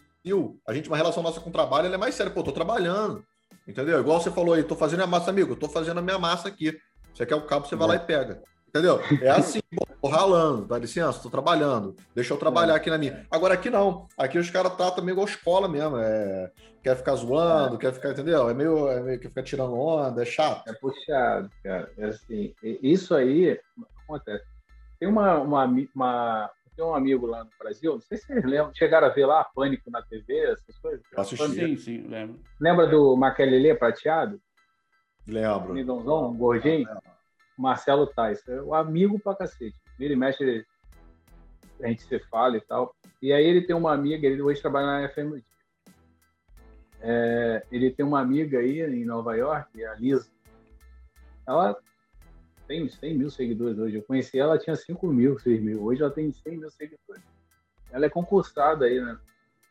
[0.67, 2.31] a gente, uma relação nossa com o trabalho, é mais séria.
[2.31, 3.23] Pô, tô trabalhando,
[3.67, 3.99] entendeu?
[3.99, 6.77] Igual você falou aí, tô fazendo a massa, amigo, tô fazendo a minha massa aqui.
[7.13, 8.43] Você quer o cabo, você vai lá e pega.
[8.67, 8.99] Entendeu?
[9.21, 9.59] É assim,
[10.01, 13.25] tô ralando, dá licença, tô trabalhando, deixa eu trabalhar aqui na minha.
[13.31, 16.51] Agora aqui não, aqui os caras tratam meio igual escola mesmo, é...
[16.83, 17.79] quer ficar zoando, é.
[17.79, 18.49] quer ficar, entendeu?
[18.49, 20.67] É meio, é meio que ficar tirando onda, é chato.
[20.67, 21.89] É puxado, cara.
[21.97, 23.59] É assim, isso aí
[24.03, 24.45] acontece.
[24.99, 28.71] Tem uma, uma, uma tem um amigo lá no Brasil, não sei se vocês lembram,
[28.75, 31.01] chegaram a ver lá Pânico na TV, essas coisas?
[31.15, 31.47] assisti.
[31.49, 32.39] Sim, sim, lembro.
[32.61, 34.39] Lembra do Maquelele prateado?
[35.27, 35.73] Lembro.
[35.73, 36.87] Nidonzão, um gordinho?
[36.87, 37.01] Ah,
[37.57, 39.75] Marcelo Tais, é o amigo pra cacete.
[39.99, 40.65] Ele mexe,
[41.81, 42.95] a gente se fala e tal.
[43.21, 45.43] E aí ele tem uma amiga, ele hoje trabalha na FM.
[47.01, 50.29] É, ele tem uma amiga aí em Nova York, a Lisa.
[51.47, 51.75] Ela
[52.67, 53.95] tem 100 mil seguidores hoje.
[53.95, 55.83] Eu conheci ela, tinha 5 mil, 6 mil.
[55.83, 57.23] Hoje ela tem 100 mil seguidores.
[57.91, 59.17] Ela é concursada aí, né?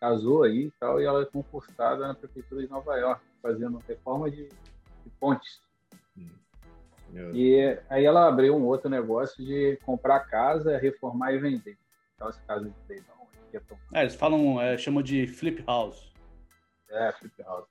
[0.00, 4.30] Casou aí e tal, e ela é concursada na Prefeitura de Nova York, fazendo reforma
[4.30, 5.60] de, de pontes.
[7.32, 11.76] E aí ela abriu um outro negócio de comprar casa, reformar e vender.
[12.14, 13.26] Aquelas casas de leilão.
[13.52, 13.78] É, tão...
[13.92, 16.12] é, eles falam, é, chamam de flip house.
[16.90, 17.68] É, flip house.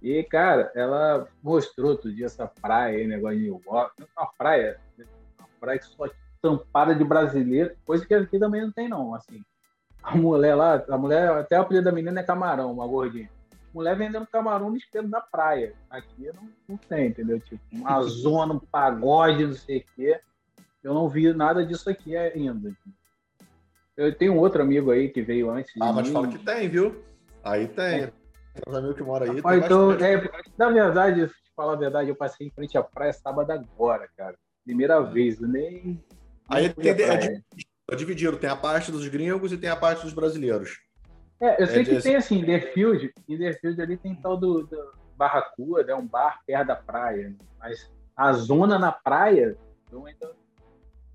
[0.00, 4.04] E, cara, ela mostrou outro dia essa praia aí, negócio de New York.
[4.16, 4.80] Uma praia,
[5.38, 6.08] uma praia que só
[6.40, 9.14] tampada de brasileiro, coisa que aqui também não tem, não.
[9.14, 9.42] Assim,
[10.02, 13.30] a mulher lá, a mulher, até o apelido da menina é camarão, uma gordinha.
[13.78, 15.72] Mulher vendendo camarão no espelho da praia.
[15.88, 17.38] Aqui não, não tem, entendeu?
[17.38, 20.20] Tipo, uma zona, um pagode, não sei o quê.
[20.82, 22.76] Eu não vi nada disso aqui ainda.
[23.96, 25.72] Eu tenho um outro amigo aí que veio antes.
[25.80, 26.12] Ah, mas mim.
[26.12, 27.04] fala que tem, viu?
[27.44, 28.02] Aí tem.
[28.02, 28.06] É.
[28.06, 29.36] Tem um amigo que mora aí.
[29.36, 33.12] Rapaz, então, é, na verdade, te falar a verdade, eu passei em frente à praia
[33.12, 34.36] sábado agora, cara.
[34.64, 35.02] Primeira é.
[35.04, 36.02] vez, eu nem.
[36.48, 37.42] Aí tem, é,
[37.90, 40.87] é dividido, tem a parte dos gringos e tem a parte dos brasileiros.
[41.40, 44.92] É, eu sei é, que tem assim, Deerfield, em Deerfield ali tem tal do, do
[45.16, 47.34] Barracuda, é né, um bar perto da praia.
[47.58, 49.56] Mas a zona na praia,
[49.92, 50.32] eu ainda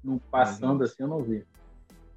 [0.04, 0.86] não passando uhum.
[0.86, 1.46] assim, eu não vi.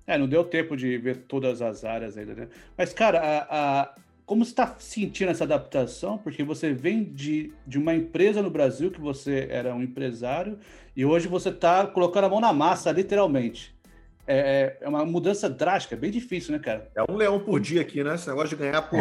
[0.06, 2.48] É, não deu tempo de ver todas as áreas ainda, né?
[2.76, 3.94] Mas, cara, a, a
[4.26, 6.18] como você está sentindo essa adaptação?
[6.18, 10.58] Porque você vem de, de uma empresa no Brasil, que você era um empresário,
[10.96, 13.75] e hoje você está colocando a mão na massa, literalmente.
[14.26, 16.90] É, é, é uma mudança drástica, é bem difícil, né, cara?
[16.94, 18.14] É um leão por dia aqui, né?
[18.14, 18.98] Esse negócio de ganhar por,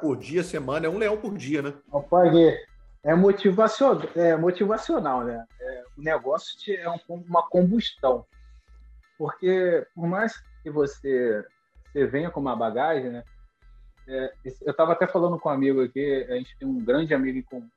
[0.00, 1.74] por dia, semana, é um leão por dia, né?
[2.08, 2.56] Pode
[3.04, 5.44] é motivacional, é motivacional, né?
[5.60, 8.24] É, o negócio é um, uma combustão.
[9.18, 11.44] Porque por mais que você,
[11.84, 13.24] você venha com uma bagagem, né?
[14.06, 17.38] É, eu estava até falando com um amigo aqui, a gente tem um grande amigo
[17.38, 17.68] em comum,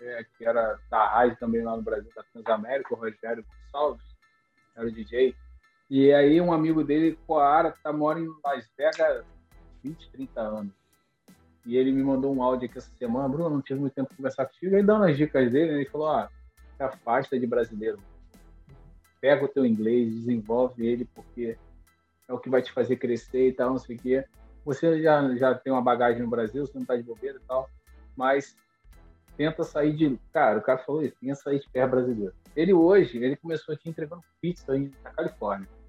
[0.00, 4.04] é, que era da rádio também lá no Brasil, da Transamérica, o Rogério Gonçalves,
[4.76, 5.34] era o DJ.
[5.90, 9.24] E aí um amigo dele, Coara, tá mora em Las Vegas
[9.82, 10.72] 20, 30 anos.
[11.66, 14.16] E ele me mandou um áudio aqui essa semana, Bruno, não tive muito tempo para
[14.16, 16.30] conversar contigo, aí dando as dicas dele, ele falou, ah,
[16.76, 17.98] se afasta de brasileiro.
[19.20, 21.58] Pega o teu inglês, desenvolve ele, porque
[22.28, 24.24] é o que vai te fazer crescer e tal, não sei o quê.
[24.64, 27.68] Você já, já tem uma bagagem no Brasil, você não tá de bobeira e tal,
[28.16, 28.56] mas
[29.36, 30.16] tenta sair de...
[30.32, 32.32] Cara, o cara falou isso, tenta sair de terra brasileira.
[32.54, 34.72] Ele hoje, ele começou aqui entregando pizza
[35.02, 35.79] na Califórnia.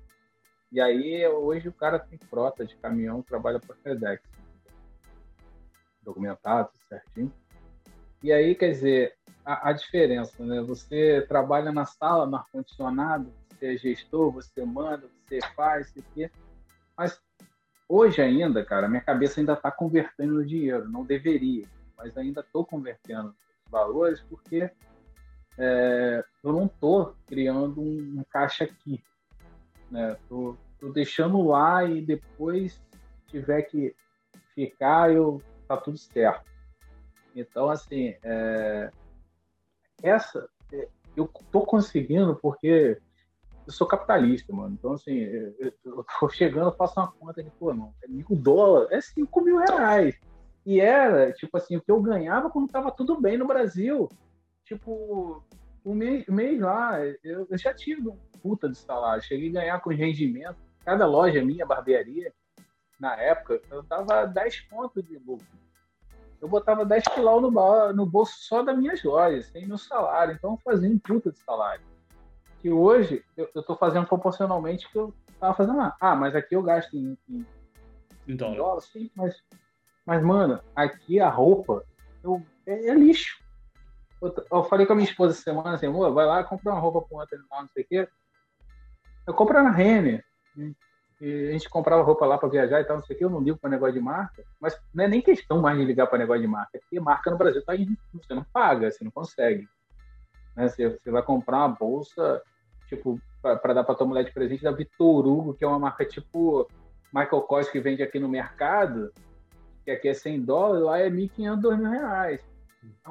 [0.71, 4.21] E aí, hoje o cara tem frota de caminhão, trabalha para FedEx.
[6.01, 7.31] Documentado, certinho.
[8.23, 10.61] E aí, quer dizer, a, a diferença, né?
[10.61, 16.31] Você trabalha na sala, no ar-condicionado, você é gestor, você manda, você faz, isso aqui.
[16.97, 17.21] Mas
[17.89, 20.87] hoje ainda, cara, minha cabeça ainda está convertendo dinheiro.
[20.87, 23.35] Não deveria, mas ainda estou convertendo
[23.69, 24.71] valores porque
[25.57, 29.03] é, eu não estou criando um, um caixa aqui
[29.91, 30.17] né?
[30.27, 32.81] Tô, tô deixando lá e depois
[33.27, 33.93] tiver que
[34.55, 36.49] ficar, eu tá tudo certo.
[37.35, 38.91] Então, assim, é,
[40.01, 42.97] essa é, eu tô conseguindo porque
[43.65, 44.75] eu sou capitalista, mano.
[44.77, 48.91] Então, assim, eu, eu tô chegando, faço uma conta de, pô, não, é mil dólares,
[48.91, 50.19] é cinco mil reais.
[50.65, 54.09] E era, tipo assim, o que eu ganhava quando tava tudo bem no Brasil.
[54.65, 55.43] Tipo,
[55.83, 56.25] o mês,
[56.59, 59.23] lá, eu, eu já tive um puta de salário.
[59.23, 60.57] Cheguei a ganhar com rendimento.
[60.85, 62.33] Cada loja minha, barbearia,
[62.99, 65.45] na época, eu dava 10 pontos de lucro.
[66.39, 70.33] Eu botava 10 quilos no, no bolso só das minhas lojas, sem meu salário.
[70.33, 71.83] Então eu fazia um puta de salário.
[72.59, 75.95] Que hoje eu, estou fazendo proporcionalmente que eu estava fazendo lá.
[75.99, 77.45] Ah, mas aqui eu gasto em, em,
[78.27, 78.57] em dólar.
[78.57, 78.81] dólar.
[78.81, 79.35] Sim, mas,
[80.05, 81.83] mas, mano, aqui a roupa
[82.23, 83.39] eu, é, é lixo.
[84.21, 86.79] Eu, eu, falei com a minha esposa essa semana assim, amor, vai lá comprar uma
[86.79, 88.07] roupa para ontem, não sei o quê.
[89.27, 90.23] Eu compro na Renner.
[91.21, 93.25] E a gente comprava roupa lá para viajar e tal, não sei o que.
[93.25, 96.07] Eu não ligo para negócio de marca, mas não é nem questão mais de ligar
[96.07, 97.73] para negócio de marca, porque marca no Brasil tá
[98.13, 99.67] você não paga, você não consegue.
[100.55, 100.67] Né?
[100.67, 102.41] Você, você vai comprar uma bolsa,
[102.87, 106.05] tipo, para dar para tua mulher de presente da Vitor Hugo, que é uma marca
[106.05, 106.67] tipo
[107.13, 109.11] Michael Kors que vende aqui no mercado,
[109.83, 112.50] que aqui é 100 dólares, lá é 1.500, 2.000 reais.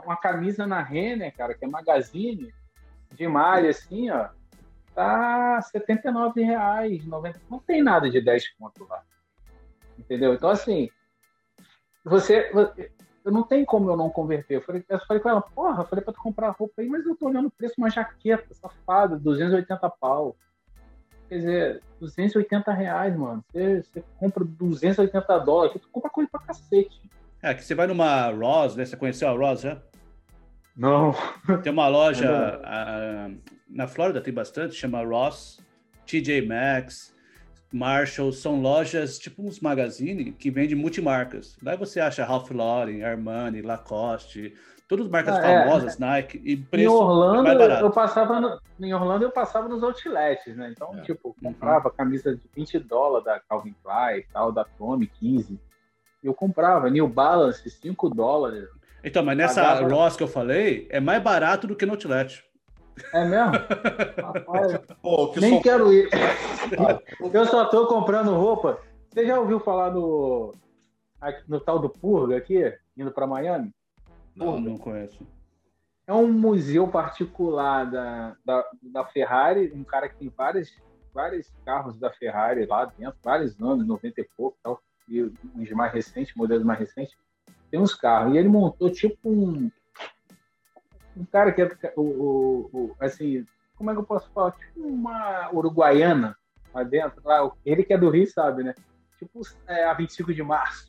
[0.04, 2.52] Uma camisa na Renner, cara, que é magazine,
[3.14, 4.28] de malha, assim, ó,
[4.94, 9.02] tá R$ 79,00, 90, não tem nada de 10 pontos lá.
[9.98, 10.34] Entendeu?
[10.34, 10.88] Então, assim,
[12.04, 12.50] você,
[13.24, 14.56] eu não tem como eu não converter.
[14.56, 17.04] Eu falei, eu falei com ela, porra, eu falei pra tu comprar roupa aí, mas
[17.04, 20.36] eu tô olhando o preço de uma jaqueta, safada, 280 pau.
[21.28, 23.44] Quer dizer, 280 reais, mano.
[23.52, 27.00] Você, você compra 280 dólares, tu compra coisa pra cacete.
[27.42, 28.84] É, que você vai numa Ross, né?
[28.84, 29.78] Você conheceu a Ross já?
[30.76, 31.14] Não.
[31.62, 32.60] Tem uma loja
[33.68, 35.58] na Flórida, tem bastante, chama Ross,
[36.06, 37.14] TJ Maxx,
[37.72, 41.56] Marshall, são lojas tipo uns magazine que vendem multimarcas.
[41.62, 44.54] Lá você acha Ralph Lauren, Armani, Lacoste,
[44.88, 45.64] todas as marcas ah, é.
[45.64, 46.04] famosas, é.
[46.04, 50.56] Nike, e preço em Orlando, é eu passava no, em Orlando eu passava nos outlets,
[50.56, 50.72] né?
[50.74, 51.02] Então, é.
[51.02, 51.52] tipo, uhum.
[51.52, 51.94] comprava uhum.
[51.94, 55.60] camisa de 20 dólares da Calvin Klein, tal, da Tommy, 15.
[56.22, 58.68] Eu comprava New Balance, 5 dólares.
[59.02, 59.94] Então, mas nessa Pagava...
[59.94, 62.44] Ross que eu falei, é mais barato do que no outlet.
[63.14, 63.52] É mesmo?
[64.22, 65.62] Rapaz, Pô, que nem só...
[65.62, 66.08] quero ir.
[67.32, 68.78] eu só tô comprando roupa.
[69.08, 70.54] Você já ouviu falar no,
[71.48, 72.72] no tal do Purga aqui?
[72.96, 73.72] indo para Miami?
[74.36, 75.26] Não, não conheço.
[76.06, 80.76] É um museu particular da, da, da, Ferrari, um cara que tem vários,
[81.14, 84.80] vários carros da Ferrari lá dentro, vários anos, 90 e pouco, tal,
[85.10, 87.16] e os mais recentes, modelos mais recentes,
[87.70, 88.34] tem uns carros.
[88.34, 89.70] E ele montou tipo um.
[91.16, 91.92] Um cara que é.
[91.96, 93.44] O, o, o assim,
[93.76, 94.52] como é que eu posso falar?
[94.52, 96.36] Tipo uma uruguaiana
[96.72, 97.20] lá dentro.
[97.24, 98.74] Lá, ele que é do Rio sabe, né?
[99.18, 100.88] Tipo é, a 25 de março.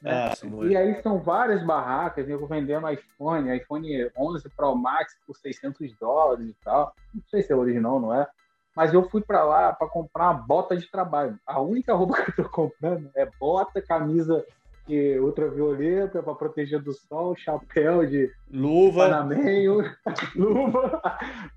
[0.00, 0.10] Né?
[0.10, 5.96] Ah, e aí são várias barracas, eu vendendo iPhone, iPhone 11 Pro Max por 600
[5.96, 6.94] dólares e tal.
[7.14, 8.26] Não sei se é original, não é?
[8.74, 11.38] Mas eu fui para lá para comprar uma bota de trabalho.
[11.46, 14.44] A única roupa que eu tô comprando é bota, camisa
[14.86, 19.78] que ultravioleta para proteger do sol, chapéu de luva, panameio,
[20.34, 21.00] luva.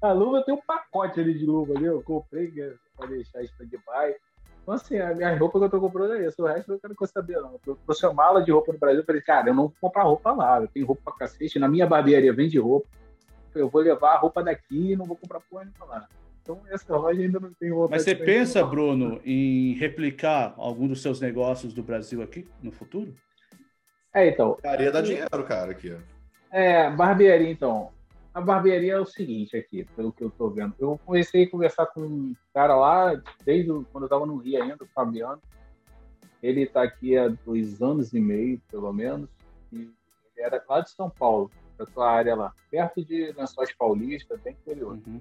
[0.02, 4.16] A luva tem um pacote ali de luva ali, eu comprei é para deixar stand-by.
[4.62, 6.42] Então, assim, a minha roupa que eu tô comprando é essa.
[6.42, 7.60] O resto eu não quero saber, não.
[7.68, 9.02] Eu trouxe uma mala de roupa no Brasil.
[9.02, 10.60] Eu falei, cara, eu não vou comprar roupa lá.
[10.60, 11.60] Eu tenho roupa pra cacete.
[11.60, 12.88] Na minha barbearia vende roupa.
[13.54, 16.08] Eu vou levar a roupa daqui e não vou comprar porra nenhuma lá.
[16.46, 17.96] Então, essa loja ainda não tem roupa.
[17.96, 23.16] Mas você pensa, Bruno, em replicar algum dos seus negócios do Brasil aqui no futuro?
[24.14, 24.56] É, então.
[24.62, 25.98] Barbearia dá dinheiro, cara, aqui.
[26.52, 27.92] É, barbearia, então.
[28.32, 30.76] A barbearia é o seguinte aqui, pelo que eu tô vendo.
[30.78, 34.84] Eu comecei a conversar com um cara lá, desde quando eu tava no Rio ainda,
[34.84, 35.42] o Fabiano.
[36.44, 39.28] Ele está aqui há dois anos e meio, pelo menos.
[39.74, 39.92] E ele
[40.38, 45.00] era lá de São Paulo, da tua área lá, perto de Lençóis Paulista, bem interior.
[45.08, 45.20] Uhum.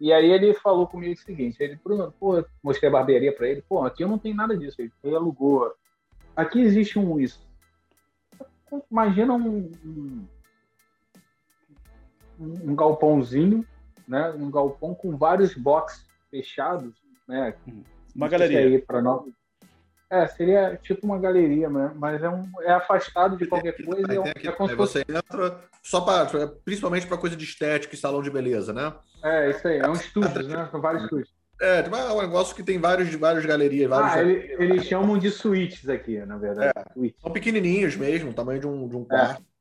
[0.00, 3.62] E aí ele falou comigo o seguinte, ele, Bruno, pô, mostrei a barbearia para ele,
[3.62, 5.72] pô, aqui eu não tenho nada disso, ele alugou.
[6.34, 7.46] Aqui existe um isso.
[8.90, 10.26] Imagina um, um,
[12.38, 13.64] um galpãozinho,
[14.06, 14.30] né?
[14.32, 16.92] Um galpão com vários boxes fechados,
[17.28, 17.54] né?
[18.14, 18.82] Uma galeria.
[18.84, 19.24] Para nós.
[20.10, 21.92] É, seria tipo uma galeria, né?
[21.96, 24.12] mas é, um, é afastado de qualquer coisa.
[24.12, 28.30] É, aqui, é você entra só para, principalmente para coisa de estética e salão de
[28.30, 28.92] beleza, né?
[29.22, 30.68] É, isso aí, é um estúdio, né?
[30.70, 31.34] São vários estúdios.
[31.60, 33.88] É, é um negócio que tem vários, várias galerias.
[33.88, 36.72] Vários ah, ele, eles chamam de suítes aqui, na verdade.
[36.76, 39.42] É, são pequenininhos mesmo, tamanho de um, de um quarto.
[39.42, 39.54] É,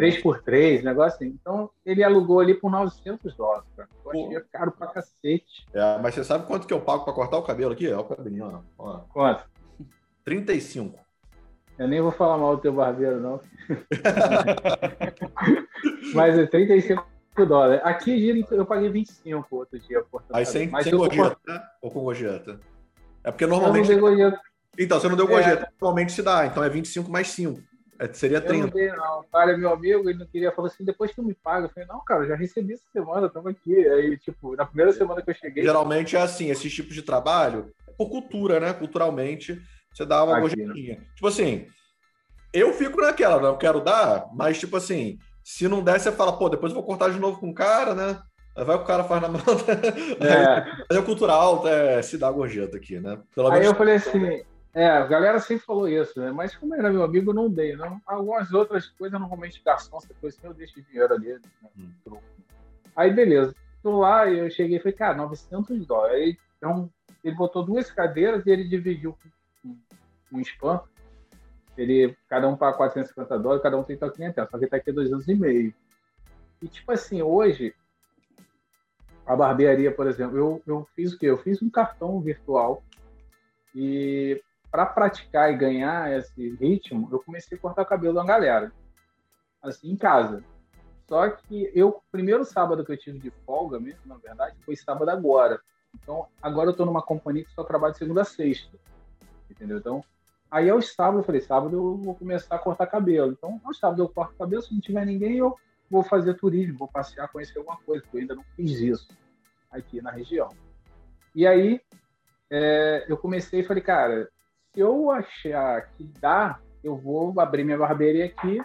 [0.00, 1.36] 3x3, negócio assim.
[1.40, 3.88] Então, ele alugou ali por 900 dólares, cara.
[4.04, 5.66] Eu achei caro pra cacete.
[5.72, 7.88] É, mas você sabe quanto que eu pago pra cortar o cabelo aqui?
[7.88, 8.98] É o cabelinho, ó.
[9.12, 9.44] Quanto?
[10.28, 10.98] 35.
[11.78, 13.40] Eu nem vou falar mal do teu barbeiro, não.
[16.12, 17.02] mas é 35
[17.46, 17.80] dólares.
[17.82, 20.04] Aqui eu paguei 25 outro dia.
[20.30, 21.62] Aí sem, sem gorjeta, né?
[21.80, 22.60] Ou com gorjeta?
[23.24, 23.90] É porque normalmente.
[24.78, 25.64] Então, você não deu gorjeta.
[25.64, 25.68] É...
[25.80, 26.44] Normalmente se dá.
[26.44, 27.62] Então é 25 mais 5.
[27.98, 28.54] É, seria 30.
[28.54, 29.20] Eu não dei, não.
[29.20, 30.52] O cara é meu amigo, ele não queria.
[30.52, 31.66] Falou assim: depois tu me paga.
[31.66, 33.74] Eu falei: não, cara, já recebi essa semana, estamos aqui.
[33.74, 35.64] Aí, tipo, na primeira semana que eu cheguei.
[35.64, 38.74] Geralmente é assim: esses tipos de trabalho, por cultura, né?
[38.74, 39.58] Culturalmente,
[39.98, 41.00] você dá uma gorjetinha.
[41.14, 41.66] Tipo assim,
[42.52, 46.48] eu fico naquela, não quero dar, mas tipo assim, se não der, você fala, pô,
[46.48, 48.22] depois eu vou cortar de novo com o cara, né?
[48.56, 49.40] Aí vai o cara faz na mão.
[50.20, 50.84] É.
[50.88, 53.20] Mas é cultural, é, se dá gorjeta aqui, né?
[53.34, 56.30] Pelo Aí eu falei assim, é, a galera sempre falou isso, né?
[56.30, 57.74] Mas como era meu amigo, eu não dei.
[57.74, 58.00] Não.
[58.06, 61.32] Algumas outras coisas, normalmente garçom, essa coisa assim, eu deixo dinheiro ali.
[61.32, 61.40] Né?
[61.76, 62.18] Hum.
[62.94, 63.54] Aí, beleza.
[63.82, 66.16] Tô lá eu cheguei e falei, cara, 900 dólares.
[66.16, 66.88] Aí, então,
[67.24, 69.28] ele botou duas cadeiras e ele dividiu com
[70.32, 70.82] um spam
[71.78, 74.90] ele, cada um paga 450 dólares, cada um tem que 500, só que tá aqui
[74.90, 75.72] dois anos e meio.
[76.60, 77.72] E, tipo assim, hoje,
[79.24, 81.26] a barbearia, por exemplo, eu, eu fiz o quê?
[81.26, 82.82] Eu fiz um cartão virtual
[83.74, 88.72] e para praticar e ganhar esse ritmo, eu comecei a cortar cabelo da galera,
[89.62, 90.42] assim, em casa.
[91.08, 95.08] Só que eu, primeiro sábado que eu tive de folga mesmo, na verdade, foi sábado
[95.10, 95.60] agora.
[95.94, 98.76] Então, agora eu estou numa companhia que só trabalha de segunda a sexta.
[99.48, 99.78] Entendeu?
[99.78, 100.04] Então,
[100.50, 103.32] Aí aos sábados, eu falei, sábado eu vou começar a cortar cabelo.
[103.32, 105.54] Então, aos sábados eu corto cabelo, se não tiver ninguém, eu
[105.90, 109.08] vou fazer turismo, vou passear, conhecer alguma coisa, porque eu ainda não fiz isso
[109.70, 110.48] aqui na região.
[111.34, 111.80] E aí,
[112.50, 114.28] é, eu comecei e falei, cara,
[114.72, 118.62] se eu achar que dá, eu vou abrir minha barbearia aqui.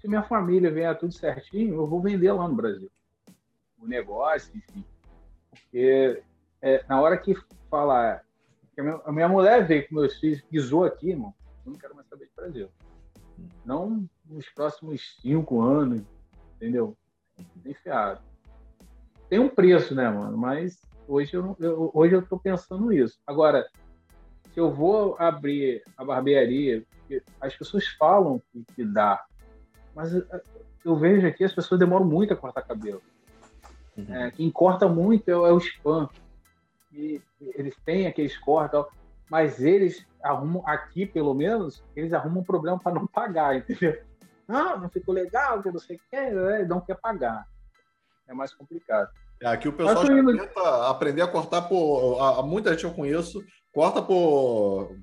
[0.00, 2.90] Se minha família vier tudo certinho, eu vou vender lá no Brasil.
[3.78, 4.84] O negócio, enfim.
[5.50, 6.22] Porque
[6.62, 7.34] é, na hora que
[7.70, 8.22] falar
[8.80, 11.34] a minha, mulher veio com meus filhos, pisou aqui, irmão.
[11.64, 12.68] Eu não quero mais saber de Brasil.
[13.64, 16.02] Não nos próximos cinco anos,
[16.56, 16.96] entendeu?
[17.64, 18.20] Enfiado.
[19.28, 20.36] Tem um preço, né, mano?
[20.36, 23.18] Mas hoje eu, eu, hoje eu tô pensando nisso.
[23.26, 23.66] Agora,
[24.52, 26.84] se eu vou abrir a barbearia,
[27.40, 29.24] as pessoas falam que, que dá,
[29.94, 30.12] mas
[30.84, 33.02] eu vejo aqui as pessoas demoram muito a cortar cabelo.
[33.96, 34.14] Uhum.
[34.14, 36.08] É, quem corta muito é, é o spam
[36.94, 38.90] e eles têm aqueles cortes tal.
[39.30, 44.00] mas eles arrumam, aqui pelo menos, eles arrumam um problema para não pagar, entendeu?
[44.46, 46.64] Não, não ficou legal, que não sei o que, né?
[46.64, 47.46] não quer pagar.
[48.28, 49.08] É mais complicado.
[49.42, 50.36] É, aqui o pessoal já indo...
[50.36, 52.20] tenta aprender a cortar por.
[52.20, 53.42] A, muita gente eu conheço,
[53.72, 54.96] corta por.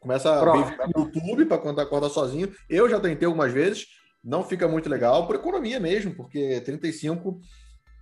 [0.00, 2.52] Começa a ver no YouTube para cortar, cortar sozinho.
[2.68, 3.86] Eu já tentei algumas vezes,
[4.22, 7.40] não fica muito legal, por economia mesmo, porque 35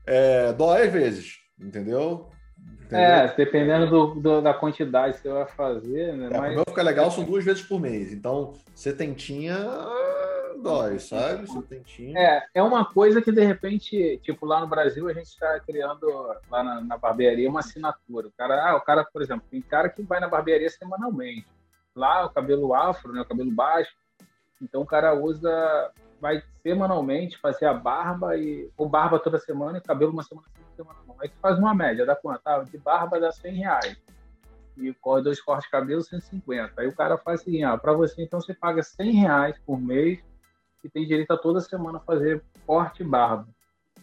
[0.07, 2.31] é, dói às vezes, entendeu?
[2.59, 2.99] Entendeu?
[2.99, 6.29] É, dependendo do, do, da quantidade que você vai fazer, né?
[6.31, 6.53] É, Mas...
[6.53, 8.13] O meu fica legal são duas vezes por mês.
[8.13, 9.57] Então, setentinha
[10.67, 11.47] dói, sabe?
[11.47, 12.19] Setentinha.
[12.19, 16.07] É, é uma coisa que de repente, tipo, lá no Brasil a gente está criando
[16.51, 18.29] lá na, na, barbearia uma assinatura.
[18.29, 21.47] O cara, ah, o cara, por exemplo, tem cara que vai na barbearia semanalmente.
[21.95, 23.21] Lá o cabelo afro, né?
[23.21, 23.95] O cabelo baixo.
[24.61, 29.81] Então o cara usa, vai semanalmente fazer a barba e o barba toda semana e
[29.81, 30.47] cabelo uma semana
[30.85, 31.17] não.
[31.21, 32.41] Aí tu faz uma média, dá quanto?
[32.45, 33.97] Ah, de barba dá 100 reais.
[34.77, 36.73] E dois cortes de cabelo, 150.
[36.77, 40.19] Aí o cara faz assim, ah, para você então você paga 100 reais por mês
[40.85, 43.49] e tem direito a toda semana fazer corte e barba.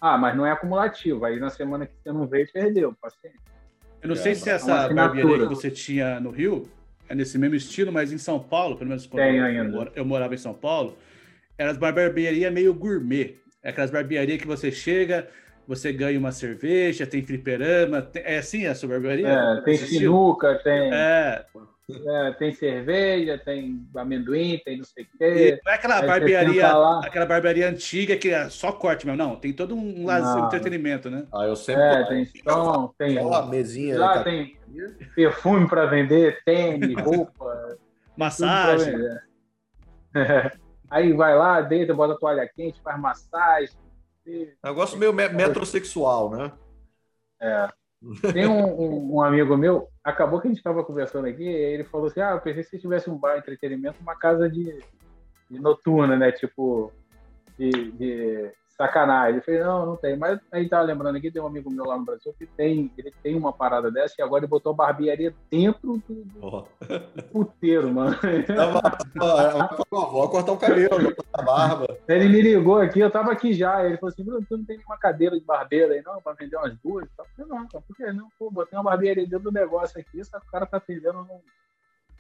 [0.02, 1.26] Ah, mas não é acumulativo.
[1.26, 3.40] Aí na semana que você não veio, perdeu, paciente.
[4.02, 6.70] Eu não é, sei se é essa barbearia que você tinha no Rio
[7.08, 10.38] é nesse mesmo estilo, mas em São Paulo, pelo menos quando eu, eu, morava em
[10.38, 10.98] São Paulo,
[11.58, 13.38] era as barbearias meio gourmet.
[13.62, 15.30] É aquelas barbearias que você chega,
[15.68, 19.28] você ganha uma cerveja, tem fliperama, tem, é assim a sua barbearia?
[19.28, 21.46] É, tem sinuca, tem, é.
[21.90, 25.26] É, tem cerveja, tem amendoim, tem não sei o quê.
[25.26, 26.68] E não é aquela barbearia,
[27.04, 29.36] aquela barbearia antiga que é só corte mesmo, não.
[29.36, 31.26] Tem todo um lazer, entretenimento, né?
[31.34, 31.84] Ah, eu sempre.
[31.84, 33.18] É, tem som, tem.
[33.18, 34.00] Aquela mesinha.
[34.00, 34.24] Lá tá...
[34.24, 34.58] tem
[35.14, 37.78] perfume para vender, tênis, roupa.
[38.16, 38.96] Massagem.
[40.90, 43.76] Aí vai lá, deita, bota a toalha quente, faz massagem,
[44.64, 46.52] Negócio meio metrosexual, né?
[47.42, 47.70] É.
[48.34, 52.08] Tem um, um, um, amigo meu, acabou que a gente estava conversando aqui, ele falou
[52.08, 54.84] assim: Ah, eu pensei que se tivesse um bar de entretenimento, uma casa de,
[55.50, 56.32] de noturna, né?
[56.32, 56.92] Tipo,
[57.58, 59.42] de, de sacanagem.
[59.48, 60.18] Ele falou, não, não tem.
[60.18, 62.92] Mas a gente tava lembrando aqui, tem um amigo meu lá no Brasil que tem,
[62.98, 68.18] ele tem uma parada dessa e agora ele botou barbearia dentro do, do puteiro, mano.
[69.90, 71.98] Vou cortar o cabelo, cortar a barba.
[72.08, 73.86] Ele me ligou aqui, eu tava aqui já.
[73.86, 76.58] Ele falou assim, Bruno, tu não tem nenhuma cadeira de barbeiro aí, não, pra vender
[76.58, 77.08] umas duas?
[77.18, 78.28] Eu falei, não, por que não?
[78.38, 81.40] Pô, botei uma barbearia dentro do negócio aqui, só que o cara tá vendendo num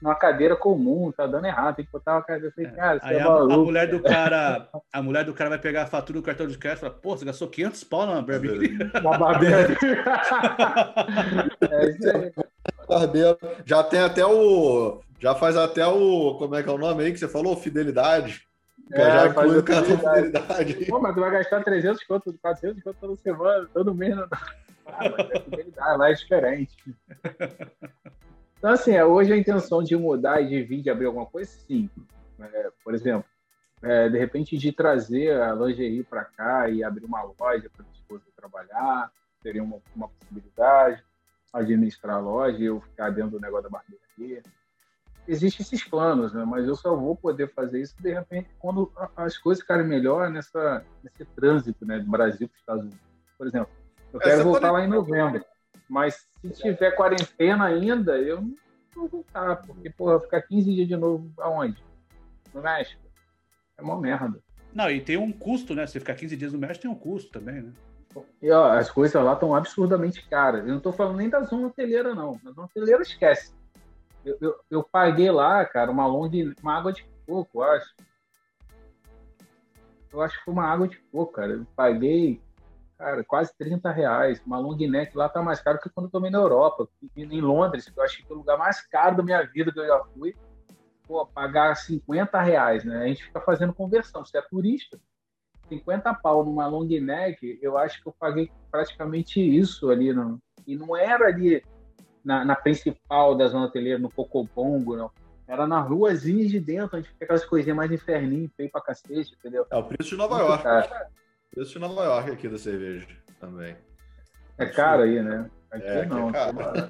[0.04, 2.48] numa cadeira comum, tá dando errado, tem que botar uma cadeira.
[2.48, 2.74] Eu falei, é.
[2.74, 5.88] cara, Aí é a, a, mulher do cara, a mulher do cara vai pegar a
[5.88, 8.92] fatura do cartão de crédito e fala, pô, você gastou 500 pau na barbearia.
[9.00, 9.78] Uma barbearia.
[11.72, 11.96] é,
[13.66, 17.14] já tem até o, já faz até o, como é que é o nome aí
[17.14, 17.56] que você falou?
[17.56, 18.46] Fidelidade.
[18.92, 20.86] É, já inclui o cartão fidelidade.
[20.86, 24.16] Pô, mas tu vai gastar 300 quanto, 400 quanto toda semana, todo mês.
[24.86, 26.76] Ah, mas é fidelidade, lá é diferente.
[28.64, 31.52] Então, assim, é, hoje a intenção de mudar e de vir de abrir alguma coisa,
[31.52, 31.90] sim.
[32.40, 33.26] É, por exemplo,
[33.82, 37.92] é, de repente de trazer a lingerie para cá e abrir uma loja para a
[37.94, 39.12] esposa trabalhar,
[39.42, 41.04] seria uma, uma possibilidade.
[41.52, 44.42] Administrar a loja e eu ficar dentro do negócio da barbearia.
[45.28, 46.46] Existem esses planos, né?
[46.46, 50.86] mas eu só vou poder fazer isso de repente quando as coisas ficarem melhor nessa,
[51.04, 53.02] nesse trânsito né, do Brasil para os Estados Unidos.
[53.38, 53.70] Por exemplo,
[54.14, 54.74] eu quero voltar pode...
[54.74, 55.44] lá em novembro.
[55.94, 58.56] Mas se tiver quarentena ainda, eu não
[58.96, 61.78] vou voltar, porque, porra, ficar 15 dias de novo aonde?
[62.52, 63.00] No México.
[63.78, 64.42] É uma merda.
[64.74, 65.86] Não, e tem um custo, né?
[65.86, 67.72] Se ficar 15 dias no México, tem um custo também, né?
[68.42, 70.62] E, ó, as coisas lá estão absurdamente caras.
[70.62, 72.40] Eu não estou falando nem da zona hoteleira, não.
[72.44, 73.54] Na zona hoteleira, esquece.
[74.26, 76.32] Eu, eu, eu, paguei lá, cara, uma long,
[76.64, 77.96] uma água de coco, eu acho.
[80.12, 81.52] Eu acho que foi uma água de coco, cara.
[81.52, 82.42] Eu paguei
[83.04, 84.42] cara, quase 30 reais.
[84.46, 86.88] Uma long neck lá tá mais caro que quando eu tomei na Europa.
[87.16, 89.80] Em Londres, que eu achei que é o lugar mais caro da minha vida que
[89.80, 90.34] eu já fui.
[91.06, 93.04] Pô, pagar 50 reais, né?
[93.04, 94.24] A gente fica fazendo conversão.
[94.24, 94.98] Se é turista,
[95.68, 100.14] 50 pau numa long neck, eu acho que eu paguei praticamente isso ali.
[100.14, 100.40] Não?
[100.66, 101.62] E não era ali
[102.24, 105.12] na, na principal da zona hoteleira, no Cocobongo, não.
[105.46, 109.36] Era na ruazinha de dentro, a gente fica aquelas coisinhas mais inferninho, feio pra cacete,
[109.38, 109.68] entendeu?
[109.70, 110.64] É o preço de Nova York.
[110.64, 111.10] Cara.
[111.54, 113.08] Preço de Nova York aqui da cerveja
[113.40, 113.76] também.
[114.58, 115.50] É caro aí, né?
[115.70, 116.30] Aqui é, não.
[116.30, 116.90] Aqui é, caro.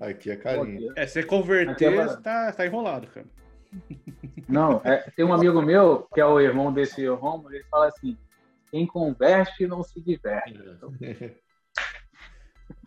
[0.00, 0.92] aqui é carinho.
[0.96, 3.26] É, você converter, é tá, tá enrolado, cara.
[4.48, 8.16] Não, é, tem um amigo meu, que é o irmão desse Romulo, ele fala assim,
[8.70, 10.60] quem converte não se diverte.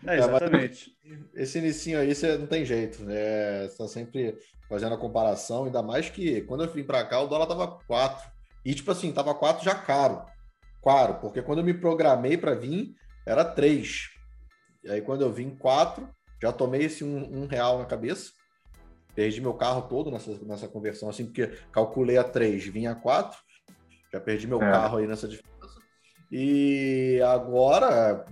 [0.06, 0.96] É, exatamente.
[1.34, 3.68] Esse inicinho aí você não tem jeito, né?
[3.68, 4.38] Você tá sempre
[4.68, 8.30] fazendo a comparação, ainda mais que quando eu vim para cá o dólar tava 4.
[8.66, 10.26] E tipo assim, tava 4 já caro.
[10.82, 14.10] Claro, porque quando eu me programei para vir, era três.
[14.84, 16.08] E aí, quando eu vim quatro,
[16.42, 18.32] já tomei esse um, um, real na cabeça.
[19.14, 23.38] Perdi meu carro todo nessa, nessa conversão, assim, porque calculei a 3, vinha a 4.
[24.12, 24.72] Já perdi meu é.
[24.72, 25.50] carro aí nessa diferença.
[26.32, 28.26] E agora,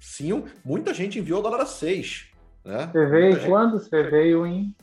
[0.00, 2.30] sim, muita gente enviou o dólar a 6.
[2.64, 2.90] Né?
[2.92, 3.46] Você veio gente...
[3.46, 3.78] quando?
[3.78, 4.74] Você veio em.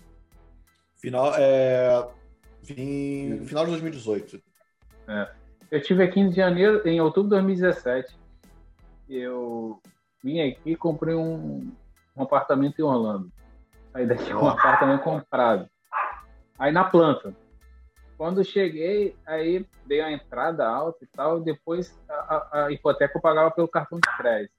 [0.98, 2.08] Final, é...
[2.64, 3.44] Vim...
[3.46, 4.42] Final de 2018.
[5.08, 5.32] É.
[5.72, 8.18] Eu tive aqui em janeiro, em outubro de 2017.
[9.08, 9.80] Eu
[10.24, 11.72] vim aqui e comprei um,
[12.16, 13.32] um apartamento em Orlando.
[13.94, 15.70] Aí daqui um apartamento comprado.
[16.58, 17.36] Aí na planta.
[18.18, 23.22] Quando cheguei, aí dei a entrada alta e tal, depois a, a, a hipoteca eu
[23.22, 24.54] pagava pelo cartão de crédito.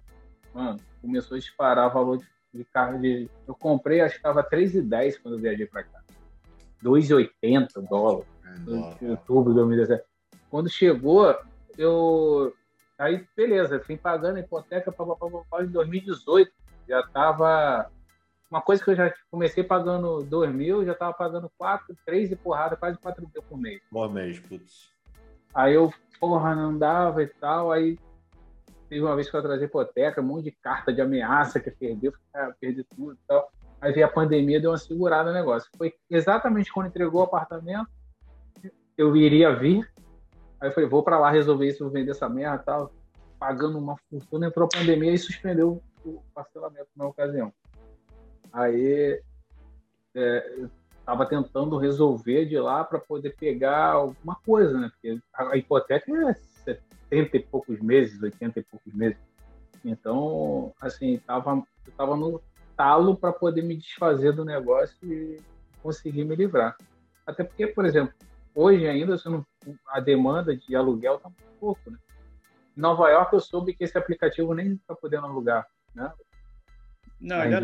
[0.55, 3.29] Mano, começou a disparar o valor de, de carro de.
[3.47, 6.01] Eu comprei, acho que estava 3,10 quando eu viajei para cá.
[6.83, 8.27] 2,80 dólares.
[8.45, 10.10] É, em outubro de 2017.
[10.51, 11.35] Quando chegou,
[11.79, 12.53] eu.
[12.99, 16.53] Aí, beleza, fui pagando a hipoteca para em 2018.
[16.87, 17.91] Já estava
[18.51, 22.37] uma coisa que eu já comecei pagando 2 mil, já estava pagando 4, 3 e
[22.37, 23.81] porrada, quase 4 mil por mês.
[23.89, 24.91] Por mês, putz.
[25.55, 27.71] Aí eu, porra, não dava e tal.
[27.71, 27.97] Aí
[28.89, 32.13] teve uma vez que eu atrasei hipoteca, um monte de carta de ameaça que perdeu,
[32.35, 33.51] ah, perdi tudo e tal.
[33.81, 35.71] Aí veio a pandemia, deu uma segurada no negócio.
[35.79, 37.89] Foi exatamente quando entregou o apartamento,
[38.99, 39.89] eu iria vir.
[40.61, 42.93] Aí eu falei, vou para lá resolver isso, vou vender essa merda e tal.
[43.39, 47.53] Pagando uma fortuna, entrou a pandemia e suspendeu o parcelamento na ocasião.
[48.53, 49.23] Aí
[50.15, 50.67] é,
[50.99, 54.91] estava tentando resolver de lá para poder pegar alguma coisa, né?
[54.91, 59.19] Porque a hipoteca é 70 e poucos meses, 80 e poucos meses.
[59.85, 62.41] Então, assim, tava, eu tava no
[62.77, 65.41] talo para poder me desfazer do negócio e
[65.83, 66.77] conseguir me livrar.
[67.27, 68.15] Até porque, por exemplo,
[68.55, 69.47] hoje ainda não,
[69.89, 71.99] a demanda de aluguel está muito pouco, né?
[72.77, 76.13] Em Nova York eu soube que esse aplicativo nem está podendo alugar, né?
[77.21, 77.61] Não, é,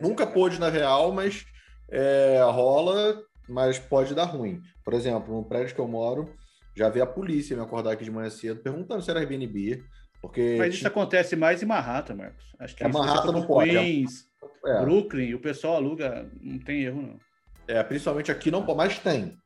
[0.00, 1.44] nunca pôde na real, mas
[1.90, 4.62] é, rola, mas pode dar ruim.
[4.84, 6.32] Por exemplo, no prédio que eu moro,
[6.74, 9.82] já vi a polícia me acordar aqui de manhã cedo perguntando se era Airbnb.
[10.20, 12.44] Porque mas isso acontece mais em Manhattan, Marcos.
[12.60, 13.70] Acho que é Manhattan não pode.
[13.70, 14.28] É Queens,
[14.64, 14.80] é.
[14.80, 17.18] Brooklyn, o pessoal aluga, não tem erro, não.
[17.66, 19.36] É, principalmente aqui não pode, mas tem.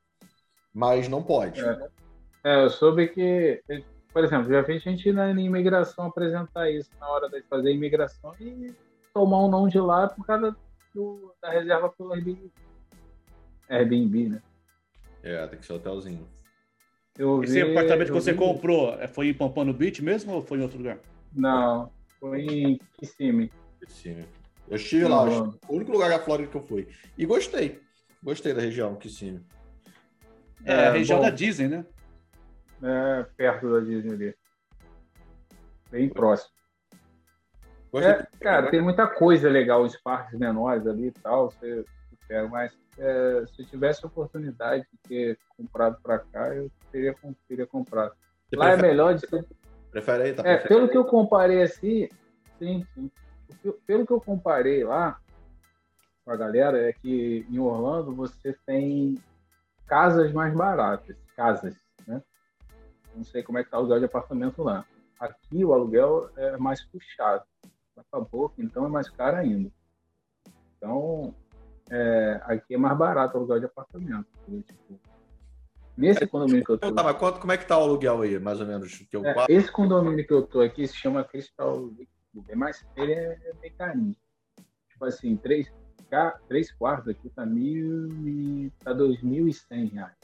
[0.77, 1.59] Mas não pode.
[1.64, 1.89] É,
[2.45, 3.62] é eu soube que,
[4.12, 8.35] por exemplo, já vi gente na imigração apresentar isso na hora de fazer a imigração
[8.39, 8.74] e
[9.14, 10.55] tomar um não de lá por causa
[10.95, 12.53] do, da reserva pelo Airbnb.
[13.70, 14.43] Airbnb, né?
[15.22, 16.29] É, tem que ser hotelzinho.
[17.18, 18.39] Eu Esse vi, apartamento que você vi...
[18.39, 20.99] comprou é, foi em Pompano Beach mesmo ou foi em outro lugar?
[21.35, 23.51] Não, foi em Kissimmee.
[23.81, 24.29] Kissimmee.
[24.68, 26.87] Eu estive lá, o único lugar da Flórida que eu fui.
[27.16, 27.81] E gostei.
[28.22, 29.41] Gostei da região, Kissimmee.
[30.65, 31.85] É, é a região bom, da Disney, né?
[32.83, 34.35] É, perto da Disney ali.
[35.91, 36.55] Bem próximo.
[37.95, 42.73] É, cara, tem muita coisa legal, os parques menores ali e tal, você, você mas
[42.99, 47.15] é, se eu tivesse a oportunidade de ter comprado para cá, eu teria,
[47.49, 48.15] teria comprado.
[48.49, 49.47] Você lá é prefere, é melhor de ser...
[49.91, 50.43] Prefere aí, tá?
[50.47, 52.09] É, pelo que eu comparei assim,
[52.59, 53.11] sim, sim.
[53.87, 55.19] Pelo que eu comparei lá
[56.25, 59.17] com a galera, é que em Orlando você tem
[59.87, 61.74] casas mais baratas, casas,
[62.07, 62.22] né?
[63.14, 64.84] Não sei como é que tá o aluguel de apartamento lá.
[65.18, 67.45] Aqui o aluguel é mais puxado
[68.11, 69.70] para boca, então é mais caro ainda.
[70.76, 71.34] Então,
[71.91, 74.26] é, aqui é mais barato o aluguel de apartamento.
[74.45, 75.01] Tipo,
[75.97, 76.93] nesse é, condomínio que eu tô.
[76.93, 78.99] Tá, mas quanto, como é que tá o aluguel aí, mais ou menos?
[78.99, 79.24] Que eu...
[79.24, 81.91] é, esse condomínio que eu tô aqui se chama Crystal
[82.49, 84.14] é mais, ele é bem carinho.
[84.91, 85.72] Tipo assim, três,
[86.49, 90.15] três quartos aqui tá mil e tá dois mil e cem reais.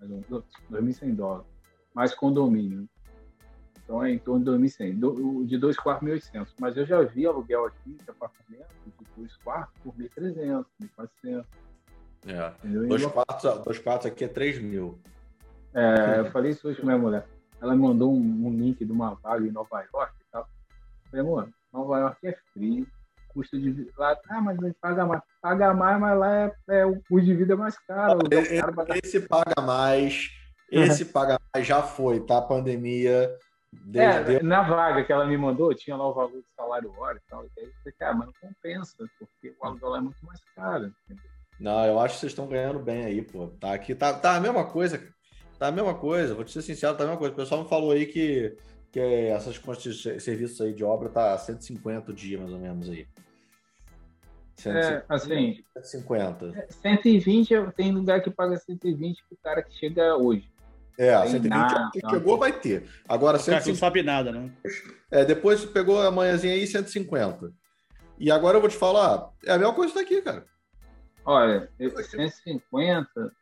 [0.00, 1.46] Dois mil e cem dólares.
[1.94, 2.88] Mais condomínio.
[3.86, 6.48] Então é em torno de 2.100, do, de dois quartos 1.800.
[6.60, 10.66] Mas eu já vi aluguel aqui de apartamento de dois quartos por 1.300,
[10.98, 11.44] 1.400.
[12.26, 12.52] É.
[12.88, 14.98] Dois quartos, dois quartos aqui é 3 mil.
[15.72, 17.28] É, eu falei isso hoje com minha mulher.
[17.60, 20.42] Ela me mandou um, um, link de uma vaga em Nova York e tal.
[20.42, 22.86] Eu falei, amor, Nova York é frio,
[23.36, 25.22] custo de vida lá, ah, mas a gente paga mais.
[25.42, 28.20] Paga mais, mas lá é, é o custo de vida é mais caro.
[28.30, 28.62] Esse,
[29.04, 30.30] esse paga mais,
[30.70, 32.38] esse paga mais já foi, tá?
[32.38, 33.30] A pandemia.
[33.94, 37.30] É, na vaga que ela me mandou, tinha lá o valor do salário hora e
[37.30, 37.44] tal.
[37.44, 40.90] E aí eu falei, cara, mas não compensa, porque o aluguel é muito mais caro.
[41.60, 43.48] Não, eu acho que vocês estão ganhando bem aí, pô.
[43.60, 45.00] Tá aqui, tá, tá a mesma coisa.
[45.58, 47.32] Tá a mesma coisa, vou te ser sincero, tá a mesma coisa.
[47.32, 48.54] O pessoal me falou aí que,
[48.92, 53.06] que essas contas de serviços aí de obra tá 150 dias, mais ou menos aí.
[54.56, 56.66] 150, é, assim, 150.
[56.82, 60.50] 120, tem lugar que paga 120 pro cara que chega hoje.
[60.98, 62.88] É, 120 nada, que chegou vai ter.
[63.06, 64.50] Agora, 150, não sabe nada, né?
[65.10, 67.52] É, depois pegou a manhãzinha aí 150.
[68.18, 70.46] E agora eu vou te falar, é a mesma coisa daqui, cara.
[71.24, 73.32] Olha, 150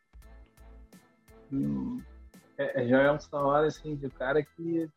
[1.52, 2.00] hum,
[2.58, 4.88] é, já é um salário assim de cara que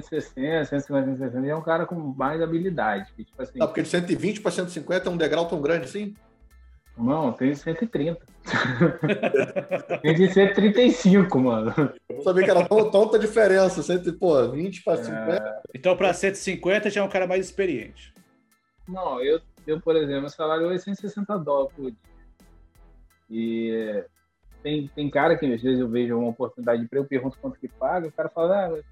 [0.00, 3.12] 160, 150, 160 é um cara com mais habilidade.
[3.14, 6.14] Que, tipo assim, não, porque de 120 para 150 é um degrau tão grande assim?
[6.96, 8.20] Não, tem 130.
[10.02, 11.74] tem de 135, mano.
[12.08, 13.82] Eu sabia que era tão, tanta diferença.
[13.82, 15.32] 100, pô, 20 para 50.
[15.32, 15.62] É...
[15.74, 18.12] Então, para 150 já é um cara mais experiente.
[18.86, 21.98] Não, eu, eu por exemplo, meu salário é 160 dólares por dia.
[23.30, 24.04] E
[24.62, 27.58] tem, tem cara que às vezes eu vejo uma oportunidade de emprego, eu pergunto quanto
[27.58, 28.82] que paga, o cara fala, ah,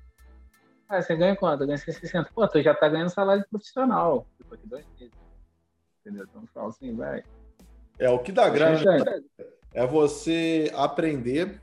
[0.91, 1.62] ah você ganha quanto?
[1.62, 2.30] Eu ganho 160.
[2.34, 4.26] Pô, tu já tá ganhando salário profissional.
[4.36, 5.14] Tipo, aqui dois meses.
[6.01, 6.26] Entendeu?
[6.28, 7.22] Então eu falo assim, vai.
[7.99, 8.80] É, o que dá grana
[9.72, 11.61] é você aprender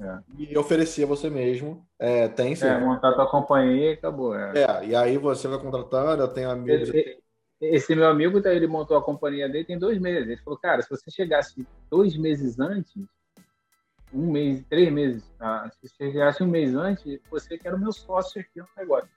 [0.00, 0.18] é.
[0.38, 1.86] e oferecer você mesmo.
[1.98, 2.66] É, tem sim.
[2.66, 4.34] É, montar tua companhia e acabou.
[4.34, 4.62] É.
[4.62, 6.88] é, e aí você vai contratando, eu tenho amigos.
[6.88, 7.18] Esse,
[7.60, 10.26] esse meu amigo, ele montou a companhia dele tem dois meses.
[10.26, 12.94] Ele falou, cara, se você chegasse dois meses antes,
[14.12, 15.70] um mês, três meses, tá?
[15.70, 19.08] se você chegasse um mês antes, você que era o meu sócio aqui no negócio.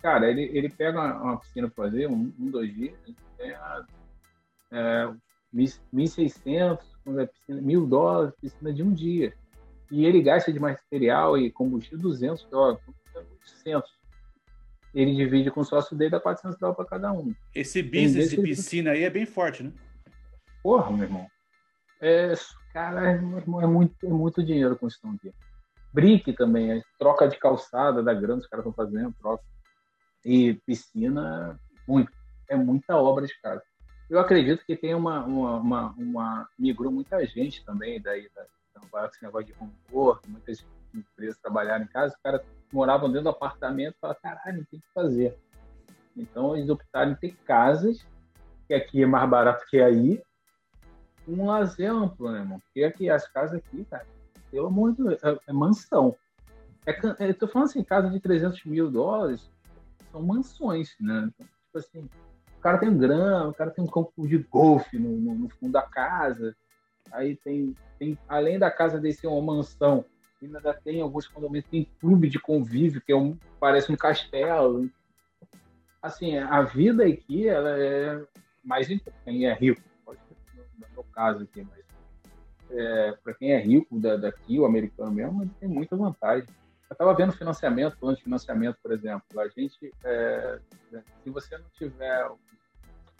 [0.00, 2.94] Cara, ele, ele pega uma, uma piscina para fazer, um, um, dois dias,
[3.38, 3.86] ganha
[4.72, 5.12] é,
[5.54, 9.34] 1.600, quando é piscina, mil dólares, piscina de um dia.
[9.90, 12.80] E ele gasta de material e combustível 200 dólares,
[13.14, 13.90] 800.
[14.94, 17.34] Ele divide com o sócio dele, dá 400 dólares para cada um.
[17.54, 19.72] Esse business de piscina aí é bem forte, né?
[20.62, 21.26] Porra, meu irmão.
[22.00, 22.34] É,
[22.72, 25.32] cara, meu irmão, é muito, é muito dinheiro construção aqui.
[25.92, 29.44] Brick também, é troca de calçada da grana, os caras estão fazendo, troca.
[30.24, 32.12] E piscina, muito.
[32.48, 33.62] É muita obra de casa.
[34.08, 38.42] Eu acredito que tem uma, uma, uma, uma migrou muita gente também daí da,
[38.90, 39.54] da esse negócio de
[39.92, 42.42] work, muitas empresas trabalharam em casa, os caras
[42.72, 45.38] moravam dentro do apartamento e falaram, caralho, tem que fazer.
[46.16, 48.04] Então eles optaram em ter casas,
[48.66, 50.20] que aqui é mais barato que aí,
[51.32, 52.60] um lazer amplo, né, irmão?
[52.60, 54.06] Porque aqui, as casas aqui, cara,
[54.50, 56.16] pelo amor de Deus, é, é mansão.
[56.86, 59.50] É, eu tô falando assim, casa de 300 mil dólares,
[60.10, 61.30] são mansões, né?
[61.34, 62.08] Então, tipo assim,
[62.56, 65.72] o cara tem grama, o cara tem um campo de golfe no, no, no, fundo
[65.72, 66.56] da casa.
[67.12, 70.04] Aí tem, tem, além da casa de ser uma mansão,
[70.42, 74.90] ainda tem alguns condomínios, tem clube de convívio, que é um, parece um castelo.
[76.02, 78.22] Assim, a vida aqui, ela é
[78.64, 78.88] mais
[79.24, 79.82] quem é rico,
[81.20, 81.84] caso aqui, mas
[82.70, 86.48] é, para quem é rico da, daqui, o americano mesmo, ele tem muita vantagem.
[86.88, 89.38] Eu estava vendo financiamento, plano de financiamento, por exemplo.
[89.38, 90.58] A gente, é,
[91.22, 92.26] se você não tiver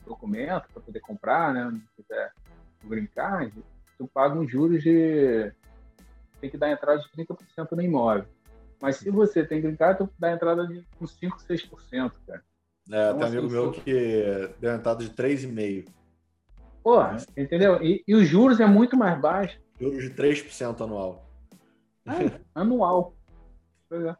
[0.07, 1.65] documento para poder comprar, né?
[1.65, 2.33] Não tiver
[2.83, 3.53] o green card,
[3.99, 5.53] tu paga um juros de.
[6.41, 8.25] tem que dar entrada de 30% no imóvel.
[8.81, 12.43] Mas se você tem green card, tu dá entrada de uns 5, 6%, cara.
[12.91, 16.00] É, então, tem um amigo assim, meu que deu entrada de 3,5%.
[16.91, 17.80] Porra, entendeu?
[17.80, 19.57] E, e, os juros é muito mais baixo.
[19.78, 21.24] Juros de 3% anual.
[22.05, 23.14] É, anual.
[23.88, 24.16] Pois é.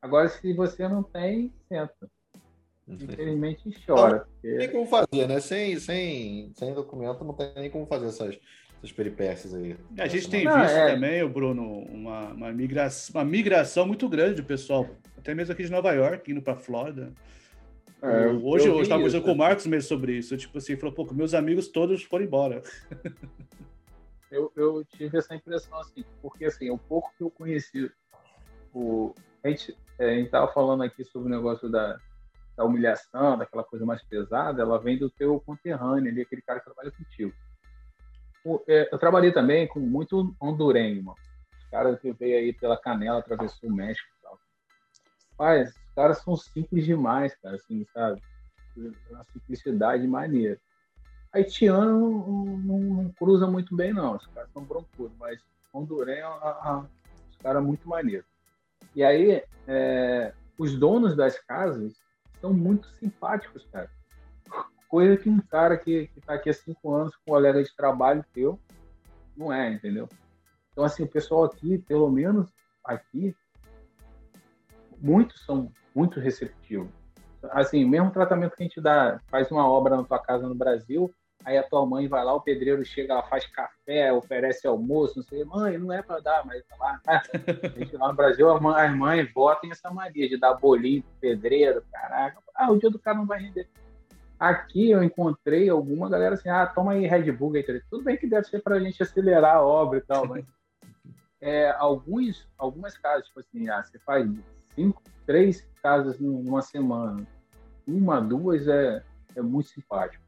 [0.00, 2.10] Agora, se você não tem, senta.
[2.88, 4.20] Infelizmente chora.
[4.20, 4.50] Porque...
[4.50, 5.38] Não tem como fazer, né?
[5.38, 8.38] Sem, sem, sem documento não tem nem como fazer essas,
[8.78, 9.76] essas peripécias aí.
[9.98, 10.94] A gente tem não, visto é...
[10.94, 14.88] também, o Bruno, uma, uma, migração, uma migração muito grande do pessoal,
[15.18, 17.12] até mesmo aqui de Nova York, indo para Flórida.
[18.00, 20.36] É, hoje eu estava conversando com o Marcos mesmo sobre isso.
[20.36, 22.62] Tipo assim, falou, pô, meus amigos todos foram embora.
[24.30, 27.90] Eu, eu tive essa impressão assim, porque assim, o pouco que eu conheci,
[28.74, 31.98] o, a gente é, estava falando aqui sobre o negócio da,
[32.54, 36.66] da humilhação, daquela coisa mais pesada, ela vem do teu conterrâneo ali, aquele cara que
[36.66, 37.32] trabalha contigo.
[38.68, 41.18] É, eu trabalhei também com muito hondurenho, mano.
[41.58, 44.38] Os caras que veio aí pela canela, atravessou o México e tal.
[45.38, 48.22] Mas caras são simples demais, cara, assim, sabe?
[49.10, 50.56] Uma simplicidade maneira.
[51.32, 54.14] Haitiano não, não, não, cruza muito bem, não.
[54.14, 55.42] Os caras são broncudos, mas
[55.74, 56.86] hondurenho, a, a,
[57.28, 58.28] os caras muito maneiros.
[58.94, 61.96] E aí, é, os donos das casas,
[62.40, 63.90] são muito simpáticos, cara.
[64.88, 67.74] Coisa que um cara que, que tá aqui há cinco anos, com um colega de
[67.74, 68.56] trabalho teu,
[69.36, 70.08] não é, entendeu?
[70.70, 72.48] Então, assim, o pessoal aqui, pelo menos
[72.84, 73.34] aqui,
[74.96, 76.88] muitos são muito receptivos.
[77.50, 81.12] Assim, mesmo tratamento que a gente dá, faz uma obra na tua casa no Brasil,
[81.44, 85.24] aí a tua mãe vai lá, o pedreiro chega, ela faz café, oferece almoço, não
[85.24, 89.32] sei, mãe, não é para dar, mas lá, a gente lá no Brasil, as mães
[89.32, 93.26] botam essa mania de dar bolinho pro pedreiro, caraca, ah, o dia do cara não
[93.26, 93.68] vai render.
[94.38, 97.84] Aqui eu encontrei alguma galera assim, ah, toma aí Red Bull, Gatorade.
[97.90, 100.44] Tudo bem que deve ser para a gente acelerar a obra e tal, mas
[101.40, 104.24] é, alguns, algumas casas, tipo assim, ah, você faz
[104.78, 107.26] cinco, três casas numa semana,
[107.84, 109.02] uma, duas é,
[109.34, 110.22] é muito simpático.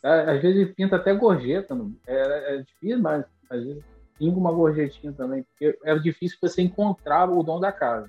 [0.00, 1.74] Às vezes pinta até gorjeta.
[2.06, 3.82] É, é difícil, mas às vezes
[4.18, 8.08] pinga uma gorjetinha também, porque é difícil você encontrar o dono da casa.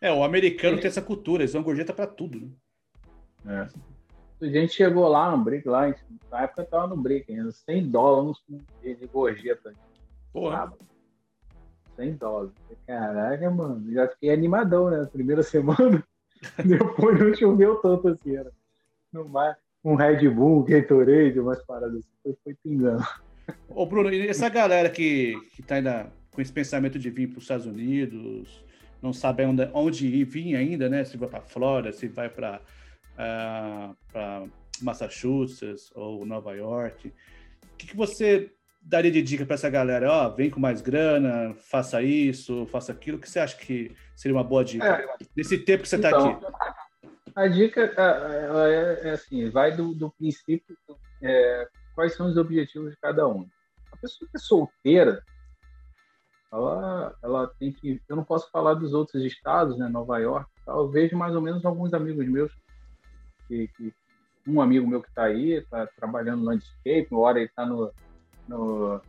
[0.00, 0.80] É, o americano é.
[0.80, 2.50] tem essa cultura, eles dão gorjeta para tudo,
[3.44, 3.68] né?
[4.42, 4.46] É.
[4.46, 5.94] A gente chegou lá no break, lá,
[6.30, 8.38] na época tava no ainda, 100 dólares
[8.82, 9.74] de gorjeta.
[10.32, 10.72] Porra.
[12.00, 12.52] 100 dólares.
[12.86, 15.06] Caraca, mano, já fiquei animadão, né?
[15.12, 16.02] Primeira semana,
[16.64, 18.50] depois não choveu tanto assim, era
[19.12, 23.04] no mar, um Red Bull, Gatorade, umas paradas assim, foi, foi pingando.
[23.68, 27.38] Ô, Bruno, e essa galera que, que tá ainda com esse pensamento de vir para
[27.38, 28.64] os Estados Unidos,
[29.02, 31.04] não sabe onde, onde ir, vir ainda, né?
[31.04, 32.60] Se vai para Flórida, se vai para
[33.18, 34.46] uh, ah,
[34.80, 37.08] Massachusetts ou Nova York.
[37.08, 40.10] O que, que você daria de dica para essa galera?
[40.10, 43.18] Ó, oh, vem com mais grana, faça isso, faça aquilo.
[43.18, 44.86] O que você acha que seria uma boa dica?
[44.86, 45.06] É,
[45.36, 46.46] Nesse tempo que você está então, aqui.
[47.34, 50.76] A dica é, é, é, assim, vai do, do princípio
[51.22, 53.46] é, quais são os objetivos de cada um.
[53.92, 55.22] A pessoa que é solteira,
[56.52, 58.00] ela, ela tem que.
[58.08, 59.88] Eu não posso falar dos outros estados, né?
[59.88, 60.50] Nova York.
[60.66, 62.52] Eu vejo mais ou menos alguns amigos meus
[63.46, 63.94] que, que
[64.46, 67.92] um amigo meu que está aí, está trabalhando no landscape, uma hora ele está no,
[68.50, 69.00] no,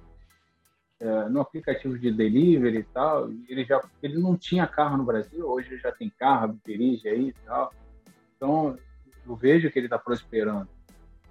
[1.00, 3.30] é, no aplicativo de delivery e tal.
[3.50, 7.34] Ele já ele não tinha carro no Brasil, hoje já tem carro, dirige aí e
[7.46, 7.74] tal.
[8.38, 8.78] Então,
[9.26, 10.70] eu vejo que ele está prosperando.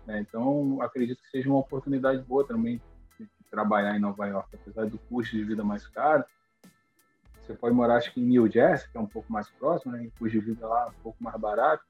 [0.07, 0.21] Né?
[0.21, 2.81] Então, acredito que seja uma oportunidade boa também
[3.19, 6.25] de, de trabalhar em Nova York, apesar do custo de vida mais caro.
[7.41, 10.03] Você pode morar, acho que em New Jersey, que é um pouco mais próximo, né?
[10.05, 11.85] o custo de vida lá é um pouco mais barato,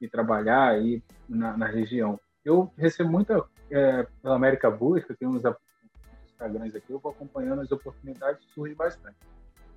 [0.00, 2.18] e trabalhar aí na, na região.
[2.44, 5.42] Eu recebo muita é, pela América Busca, tem uns
[6.24, 9.16] Instagrams aqui, eu vou acompanhando as oportunidades, surge bastante.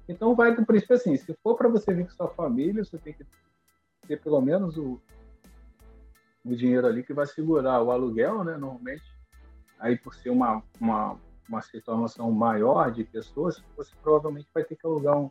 [0.07, 3.13] Então, vai do princípio assim: se for para você vir com sua família, você tem
[3.13, 3.25] que
[4.07, 5.01] ter pelo menos o,
[6.43, 8.57] o dinheiro ali que vai segurar o aluguel, né?
[8.57, 9.03] Normalmente,
[9.79, 14.85] aí por ser uma, uma, uma situação maior de pessoas, você provavelmente vai ter que
[14.85, 15.29] alugar um,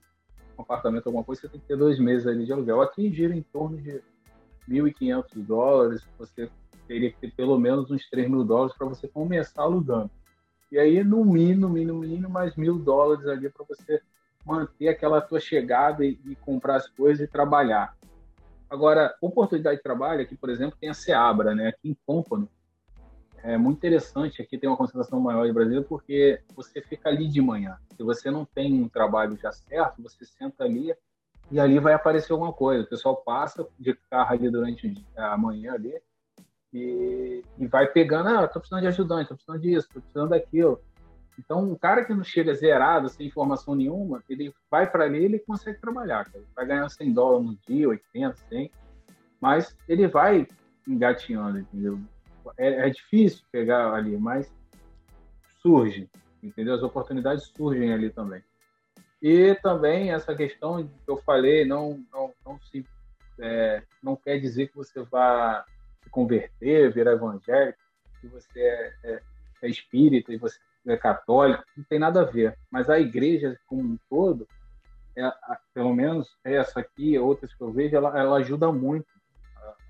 [0.59, 2.81] um apartamento, alguma coisa, você tem que ter dois meses ali de aluguel.
[2.81, 4.03] Aqui gira em torno de
[4.69, 6.51] 1.500 dólares, você
[6.87, 10.11] teria que ter pelo menos uns 3 mil dólares para você começar alugando.
[10.71, 14.01] E aí, no mínimo, mínimo, mínimo, mais mil dólares ali para você
[14.45, 17.95] manter aquela tua chegada e, e, comprar as coisas e trabalhar.
[18.71, 21.69] Agora, oportunidade de trabalho aqui, por exemplo, tem a Seabra, né?
[21.69, 22.49] Aqui em Pompano.
[23.43, 27.43] É muito interessante, aqui tem uma concentração maior de brasileiros porque você fica ali de
[27.43, 27.77] manhã.
[27.97, 30.95] Se você não tem um trabalho já certo, você senta ali
[31.51, 32.85] e ali vai aparecer alguma coisa.
[32.85, 36.01] O pessoal passa de carro ali durante a manhã ali
[36.73, 40.81] e, e vai pegando, ah, tô precisando de ajudante, tô precisando disso, tô precisando daquilo.
[41.39, 45.39] Então, um cara que não chega zerado, sem informação nenhuma, ele vai para ali ele
[45.39, 46.25] consegue trabalhar.
[46.31, 46.45] Cara.
[46.55, 48.71] Vai ganhar 100 dólares no dia, 80, 100,
[49.41, 50.47] mas ele vai
[50.87, 51.99] engatinhando, entendeu?
[52.59, 54.53] É, é difícil pegar ali, mas
[55.61, 56.09] surge,
[56.43, 56.75] entendeu?
[56.75, 58.43] As oportunidades surgem ali também.
[59.23, 62.85] E também essa questão que eu falei, não, não, não, se,
[63.39, 65.65] é, não quer dizer que você vá
[66.13, 67.79] converter, virar evangélico,
[68.21, 69.23] que você é, é,
[69.63, 72.57] é espírita e você é católico, não tem nada a ver.
[72.71, 74.47] Mas a igreja como um todo,
[75.17, 75.23] é,
[75.75, 79.07] pelo menos essa aqui, outras que eu vejo, ela, ela ajuda muito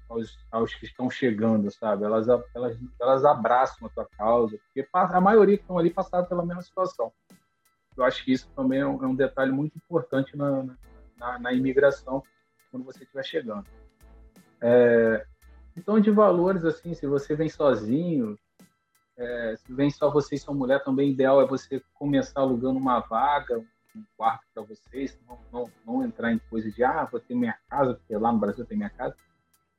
[0.08, 2.04] aos, aos, que estão chegando, sabe?
[2.04, 6.44] Elas, elas, elas abraçam a tua causa, porque a maioria que estão ali passaram pela
[6.44, 7.12] mesma situação.
[7.96, 10.64] Eu acho que isso também é um, é um detalhe muito importante na,
[11.18, 12.22] na, na, imigração
[12.70, 13.66] quando você estiver chegando.
[14.60, 15.26] É,
[15.76, 18.38] então, de valores, assim, se você vem sozinho,
[19.16, 23.00] é, se vem só você e sua mulher, também ideal é você começar alugando uma
[23.00, 23.58] vaga,
[23.94, 27.56] um quarto para vocês, não, não, não, entrar em coisa de, ah, vou ter minha
[27.68, 29.14] casa, porque lá no Brasil tem minha casa.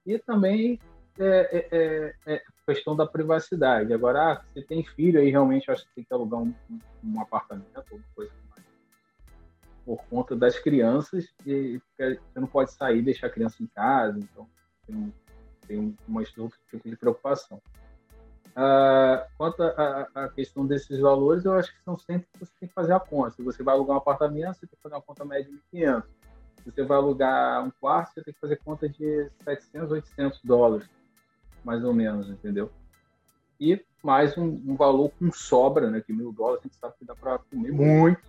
[0.05, 0.79] E também
[1.17, 3.93] é, é, é, é questão da privacidade.
[3.93, 7.21] Agora, ah, você tem filho aí, realmente acho que tem que alugar um, um, um
[7.21, 8.63] apartamento, alguma coisa mais.
[9.85, 14.17] Por conta das crianças, e você não pode sair e deixar a criança em casa,
[14.19, 14.47] então
[14.85, 15.13] tem,
[15.67, 17.61] tem uma outro tipo de preocupação.
[18.55, 22.75] Ah, quanto à questão desses valores, eu acho que são sempre que você tem que
[22.75, 23.31] fazer a conta.
[23.31, 26.03] Se você vai alugar um apartamento, você tem que fazer uma conta média de 1.500.
[26.63, 30.89] Se você vai alugar um quarto, você tem que fazer conta de 700, 800 dólares,
[31.63, 32.71] mais ou menos, entendeu?
[33.59, 36.01] E mais um, um valor com sobra, né?
[36.01, 38.21] Que mil dólares a gente sabe que dá para comer muito.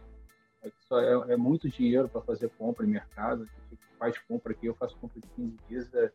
[0.63, 3.43] É, é, muito dinheiro para fazer compra em mercado.
[3.43, 6.11] A gente faz compra aqui, eu faço compra de 15 dias, é,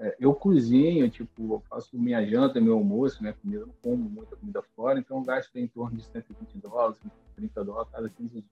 [0.00, 4.08] é, eu cozinho, tipo, eu faço minha janta, meu almoço, minha comida, eu não como
[4.08, 6.98] muita comida fora, então gasto em torno de 120 dólares,
[7.36, 8.44] 130 dólares cada 15 dias.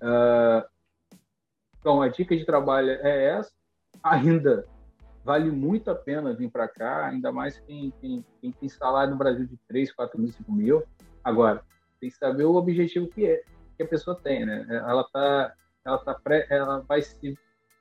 [0.00, 0.68] Uh,
[1.80, 3.50] então, a dica de trabalho é essa.
[4.00, 4.64] Ainda
[5.24, 9.18] vale muito a pena vir para cá, ainda mais quem, quem, quem, tem salário no
[9.18, 10.82] Brasil de 3, 4 mil, 5 mil.
[11.24, 11.64] Agora,
[12.00, 13.42] tem que saber o objetivo que, é,
[13.76, 14.64] que a pessoa tem, né?
[14.68, 15.52] Ela, tá,
[15.84, 17.36] ela, tá pré, ela vai se,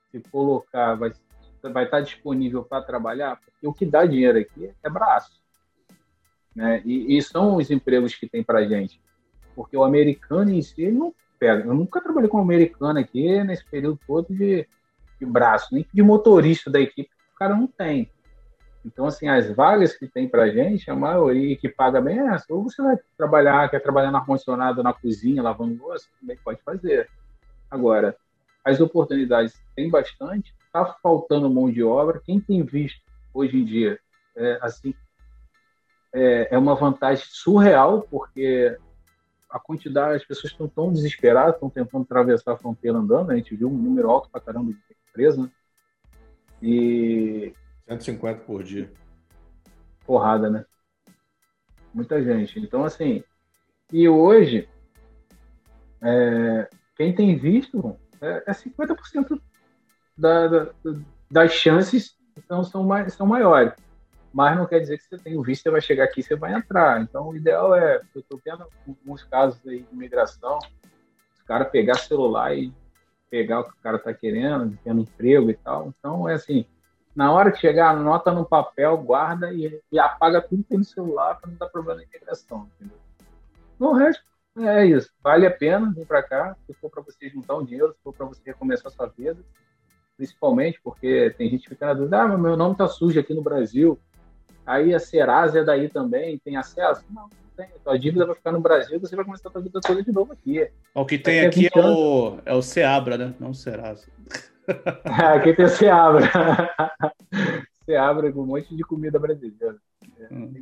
[0.10, 1.12] se colocar, vai,
[1.70, 5.41] vai estar disponível para trabalhar, porque o que dá dinheiro aqui é braço.
[6.55, 6.82] Né?
[6.86, 9.01] E, e são os empregos que tem para gente.
[9.55, 11.66] Porque o americano em si não pega.
[11.66, 14.68] Eu nunca trabalhei com um americano aqui nesse período todo de,
[15.20, 17.09] de braço, nem de motorista da equipe
[17.41, 18.12] cara não tem.
[18.86, 22.45] Então, assim, as vagas que tem para gente, a maioria que paga bem é essa.
[22.53, 27.09] Ou você vai trabalhar, quer trabalhar na ar-condicionado, na cozinha, lavando louça, também pode fazer.
[27.70, 28.16] Agora,
[28.64, 32.22] as oportunidades tem bastante, está faltando mão de obra.
[32.24, 33.01] Quem tem visto
[33.34, 33.99] hoje em dia,
[34.36, 34.93] é, assim,
[36.13, 38.78] é, é uma vantagem surreal, porque
[39.49, 43.32] a quantidade, as pessoas estão tão desesperadas, estão tentando atravessar a fronteira andando.
[43.32, 45.51] A gente viu um número alto para caramba de empresa, né?
[46.61, 47.53] E.
[47.88, 48.89] 150 por dia.
[50.05, 50.65] Porrada, né?
[51.93, 52.59] Muita gente.
[52.59, 53.22] Então, assim.
[53.91, 54.69] E hoje,
[56.01, 59.41] é, quem tem visto é, é 50%
[60.18, 60.68] da, da,
[61.30, 63.74] das chances então, são, mais, são maiores.
[64.34, 66.53] Mas não quer dizer que você tem o visto, você vai chegar aqui você vai
[66.53, 67.01] entrar.
[67.01, 70.59] Então, o ideal é, eu estou vendo alguns casos aí de imigração,
[71.36, 72.74] os caras pegar celular e
[73.30, 75.88] pegar o que o cara está querendo, tendo emprego e tal.
[75.88, 76.66] Então, é assim,
[77.16, 80.84] na hora que chegar, anota no papel, guarda e, e apaga tudo que tem no
[80.84, 82.97] celular para não dar problema na integração, entendeu?
[83.78, 84.24] No resto,
[84.59, 85.09] é isso.
[85.22, 88.14] Vale a pena vir para cá, se for para você juntar um dinheiro, se for
[88.14, 89.43] para você recomeçar sua vida,
[90.22, 93.34] principalmente porque tem gente que fica na dúvida, ah, mas meu nome tá sujo aqui
[93.34, 93.99] no Brasil,
[94.63, 97.03] aí a Serasa é daí também, tem acesso?
[97.09, 97.65] Não, tem.
[97.88, 100.32] A dívida vai ficar no Brasil você vai começar a sua vida toda de novo
[100.32, 100.67] aqui.
[100.93, 103.34] O que tem aqui é o, é o Seabra, né?
[103.39, 104.05] Não o Serasa.
[105.03, 106.30] aqui tem o Seabra.
[107.84, 109.76] Seabra com um monte de comida brasileira.
[110.32, 110.53] Hum.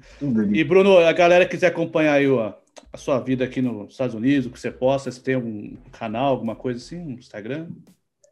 [0.54, 2.54] E Bruno, a galera quiser acompanhar aí ó,
[2.94, 6.28] a sua vida aqui nos Estados Unidos, o que você posta, você tem algum canal,
[6.28, 7.68] alguma coisa assim, um Instagram?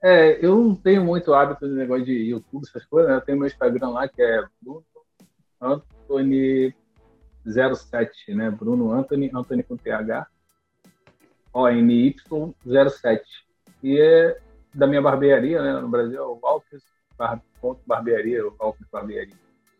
[0.09, 3.17] É, eu não tenho muito hábito de negócio de YouTube, essas coisas, né?
[3.17, 4.85] Eu tenho meu Instagram lá, que é Bruno
[5.59, 6.73] Anthony
[7.45, 8.49] 07, né?
[8.49, 10.25] Bruno Anthony, Anthony com TH,
[11.53, 13.19] ONY07.
[13.83, 14.39] E é
[14.73, 15.73] da minha barbearia, né?
[15.81, 16.85] No Brasil, é o Walkers
[17.17, 19.35] bar, ponto barbearia, o Walkers Barbearia.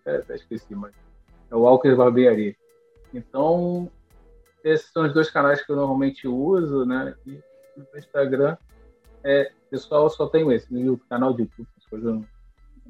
[0.05, 0.93] É, até esqueci, mas
[1.49, 2.53] é o Walkers Barbearia.
[3.13, 3.89] Então,
[4.61, 7.15] esses são os dois canais que eu normalmente uso, né?
[7.25, 7.41] E
[7.78, 8.57] no Instagram,
[9.24, 12.26] é, pessoal, só tenho esse, no canal de YouTube, as coisas não.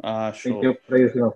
[0.02, 0.54] Ah, show.
[0.54, 1.34] Tem tempo para isso, não.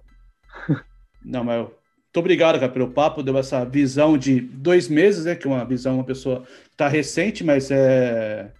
[1.23, 1.67] Não, mas
[2.11, 3.23] muito obrigado, cara, pelo papo.
[3.23, 5.33] Deu essa visão de dois meses, né?
[5.33, 8.51] Que uma visão, uma pessoa está recente, mas é,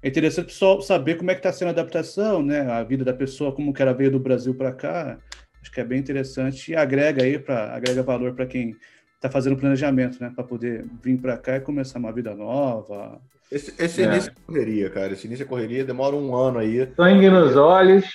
[0.00, 2.60] é interessante o pessoal saber como é que está sendo a adaptação, né?
[2.60, 5.18] A vida da pessoa, como que ela veio do Brasil para cá.
[5.60, 8.76] Acho que é bem interessante e agrega aí para agrega valor para quem
[9.16, 10.30] está fazendo planejamento, né?
[10.32, 13.20] Para poder vir para cá e começar uma vida nova.
[13.50, 14.06] Esse, esse é.
[14.06, 15.12] início é correria, cara.
[15.12, 16.88] Esse início é correria, demora um ano aí.
[16.94, 18.06] Sangue nos olhos.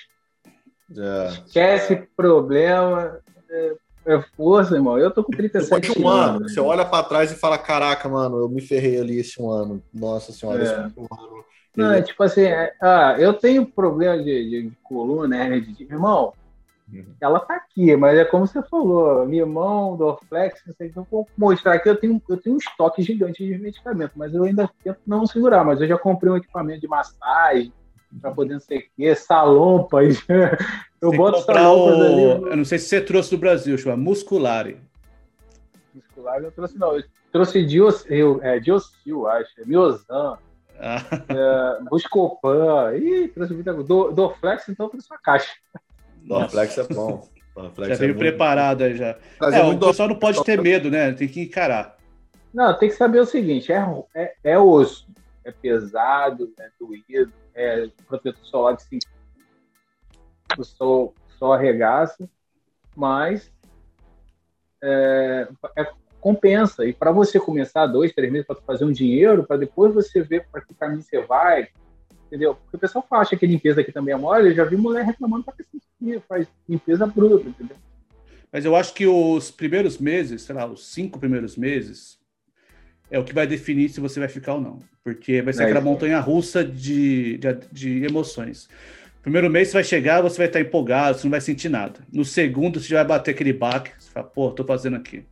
[0.98, 1.28] É.
[1.46, 3.20] Esquece problema.
[3.50, 3.76] É
[4.06, 4.98] é força, irmão.
[4.98, 6.48] Eu tô com 37 Depois um ano.
[6.48, 9.84] Você olha para trás e fala: Caraca, mano, eu me ferrei ali esse um ano.
[9.92, 10.64] Nossa senhora, é.
[10.64, 11.46] esse um ano.
[11.76, 15.60] Não, é tipo assim, é, ah, eu tenho problema de, de, de coluna, né?
[15.60, 16.34] De, irmão,
[16.92, 17.16] uhum.
[17.20, 21.74] ela tá aqui, mas é como você falou, limão, Dorflex, não sei, então vou mostrar
[21.74, 25.26] aqui, eu tenho, eu tenho um estoque gigante de medicamento, mas eu ainda tento não
[25.26, 27.74] segurar, mas eu já comprei um equipamento de massagem,
[28.22, 30.26] para poder não sei o quê, salompas.
[31.02, 32.02] Eu boto salompas o...
[32.02, 32.24] ali.
[32.24, 34.80] Eu não sei se você trouxe do Brasil, chama Musculare.
[35.94, 36.98] Musculare eu trouxe, não.
[36.98, 39.52] Eu trouxe Diocil, é, Diocil acho.
[39.60, 40.38] É Miozan.
[40.80, 41.02] Ah.
[41.30, 42.96] É, Buscopan.
[42.96, 43.88] Ih, trouxe muita coisa.
[43.88, 45.52] Do, do Flex, então, trouxe uma caixa.
[46.26, 47.28] Do Flex é bom.
[47.80, 49.18] já é veio preparado aí já.
[49.42, 51.14] é, o pessoal não pode ter medo, né?
[51.14, 51.96] Tem que encarar.
[52.54, 55.08] Não, tem que saber o seguinte: é, é, é osso,
[55.44, 59.16] é pesado, é doído, é, protetor solar de 5
[60.58, 62.30] o sol, sol arregaça,
[62.96, 63.52] mas
[64.82, 66.86] é, é, compensa.
[66.86, 70.48] E para você começar dois, três meses para fazer um dinheiro, para depois você ver
[70.52, 71.70] para que caminho você vai,
[72.36, 72.56] entendeu?
[72.56, 75.46] Porque o pessoal acha que limpeza aqui também é mole, eu já vi mulher reclamando
[75.46, 77.78] para que faz limpeza bruta, entendeu?
[78.52, 82.20] Mas eu acho que os primeiros meses, sei lá, os cinco primeiros meses,
[83.10, 84.80] é o que vai definir se você vai ficar ou não.
[85.04, 85.90] Porque vai ser é aquela isso.
[85.90, 88.70] montanha russa de, de, de, emoções.
[89.22, 92.00] Primeiro mês você vai chegar, você vai estar empolgado, você não vai sentir nada.
[92.12, 95.26] No segundo, você já vai bater aquele baque, você fala, pô, tô fazendo aqui.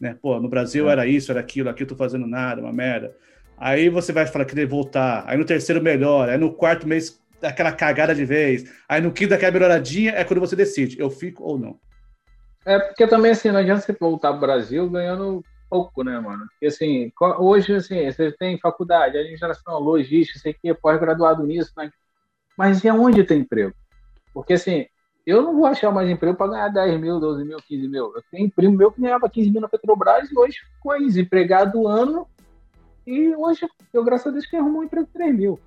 [0.00, 0.16] Né?
[0.20, 0.92] Pô, no Brasil é.
[0.92, 3.14] era isso, era aquilo, aqui eu tô fazendo nada, uma merda.
[3.56, 5.24] Aí você vai falar, querer voltar.
[5.26, 8.64] Aí no terceiro melhor, aí no quarto mês, aquela cagada de vez.
[8.88, 11.78] Aí no quinto daquela melhoradinha é quando você decide, eu fico ou não.
[12.64, 16.46] É, porque também, assim, não adianta você voltar pro Brasil ganhando pouco, né, mano?
[16.48, 21.90] Porque, assim, hoje, assim, você tem faculdade, administração, logística, sei que, pós-graduado nisso, né?
[22.56, 23.74] mas e aonde tem emprego?
[24.34, 24.86] Porque, assim,
[25.24, 28.12] eu não vou achar mais emprego para ganhar 10 mil, 12 mil, 15 mil.
[28.14, 31.86] Eu tenho primo meu que ganhava 15 mil na Petrobras e hoje ficou desempregado do
[31.88, 32.26] ano.
[33.06, 35.60] E hoje, eu, graças a Deus, que arrumou um emprego de 3 mil.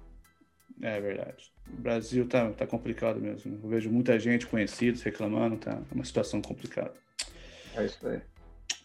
[0.82, 1.52] É verdade.
[1.72, 3.60] O Brasil tá, tá complicado mesmo.
[3.64, 6.94] Eu vejo muita gente conhecida reclamando, tá uma situação complicada.
[7.76, 8.20] É isso aí.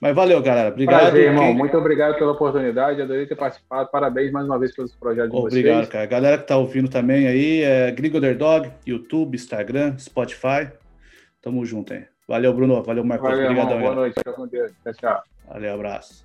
[0.01, 0.69] Mas valeu, galera.
[0.69, 1.01] Obrigado.
[1.01, 1.47] Prazer, irmão.
[1.47, 1.55] Quem...
[1.55, 3.01] Muito obrigado pela oportunidade.
[3.01, 3.91] Adorei ter participado.
[3.91, 5.65] Parabéns mais uma vez pelos projetos de obrigado, vocês.
[5.65, 6.07] Obrigado, cara.
[6.07, 10.71] Galera que tá ouvindo também aí, é Gringo Underdog, YouTube, Instagram, Spotify.
[11.41, 12.05] Tamo junto aí.
[12.27, 12.83] Valeu, Bruno.
[12.83, 13.31] Valeu, Marcos.
[13.31, 13.81] Valeu, Obrigadão.
[13.81, 14.21] Boa noite.
[14.23, 14.73] Tchau com Deus.
[14.83, 15.23] Tchau, tchau.
[15.49, 16.25] Valeu, abraço.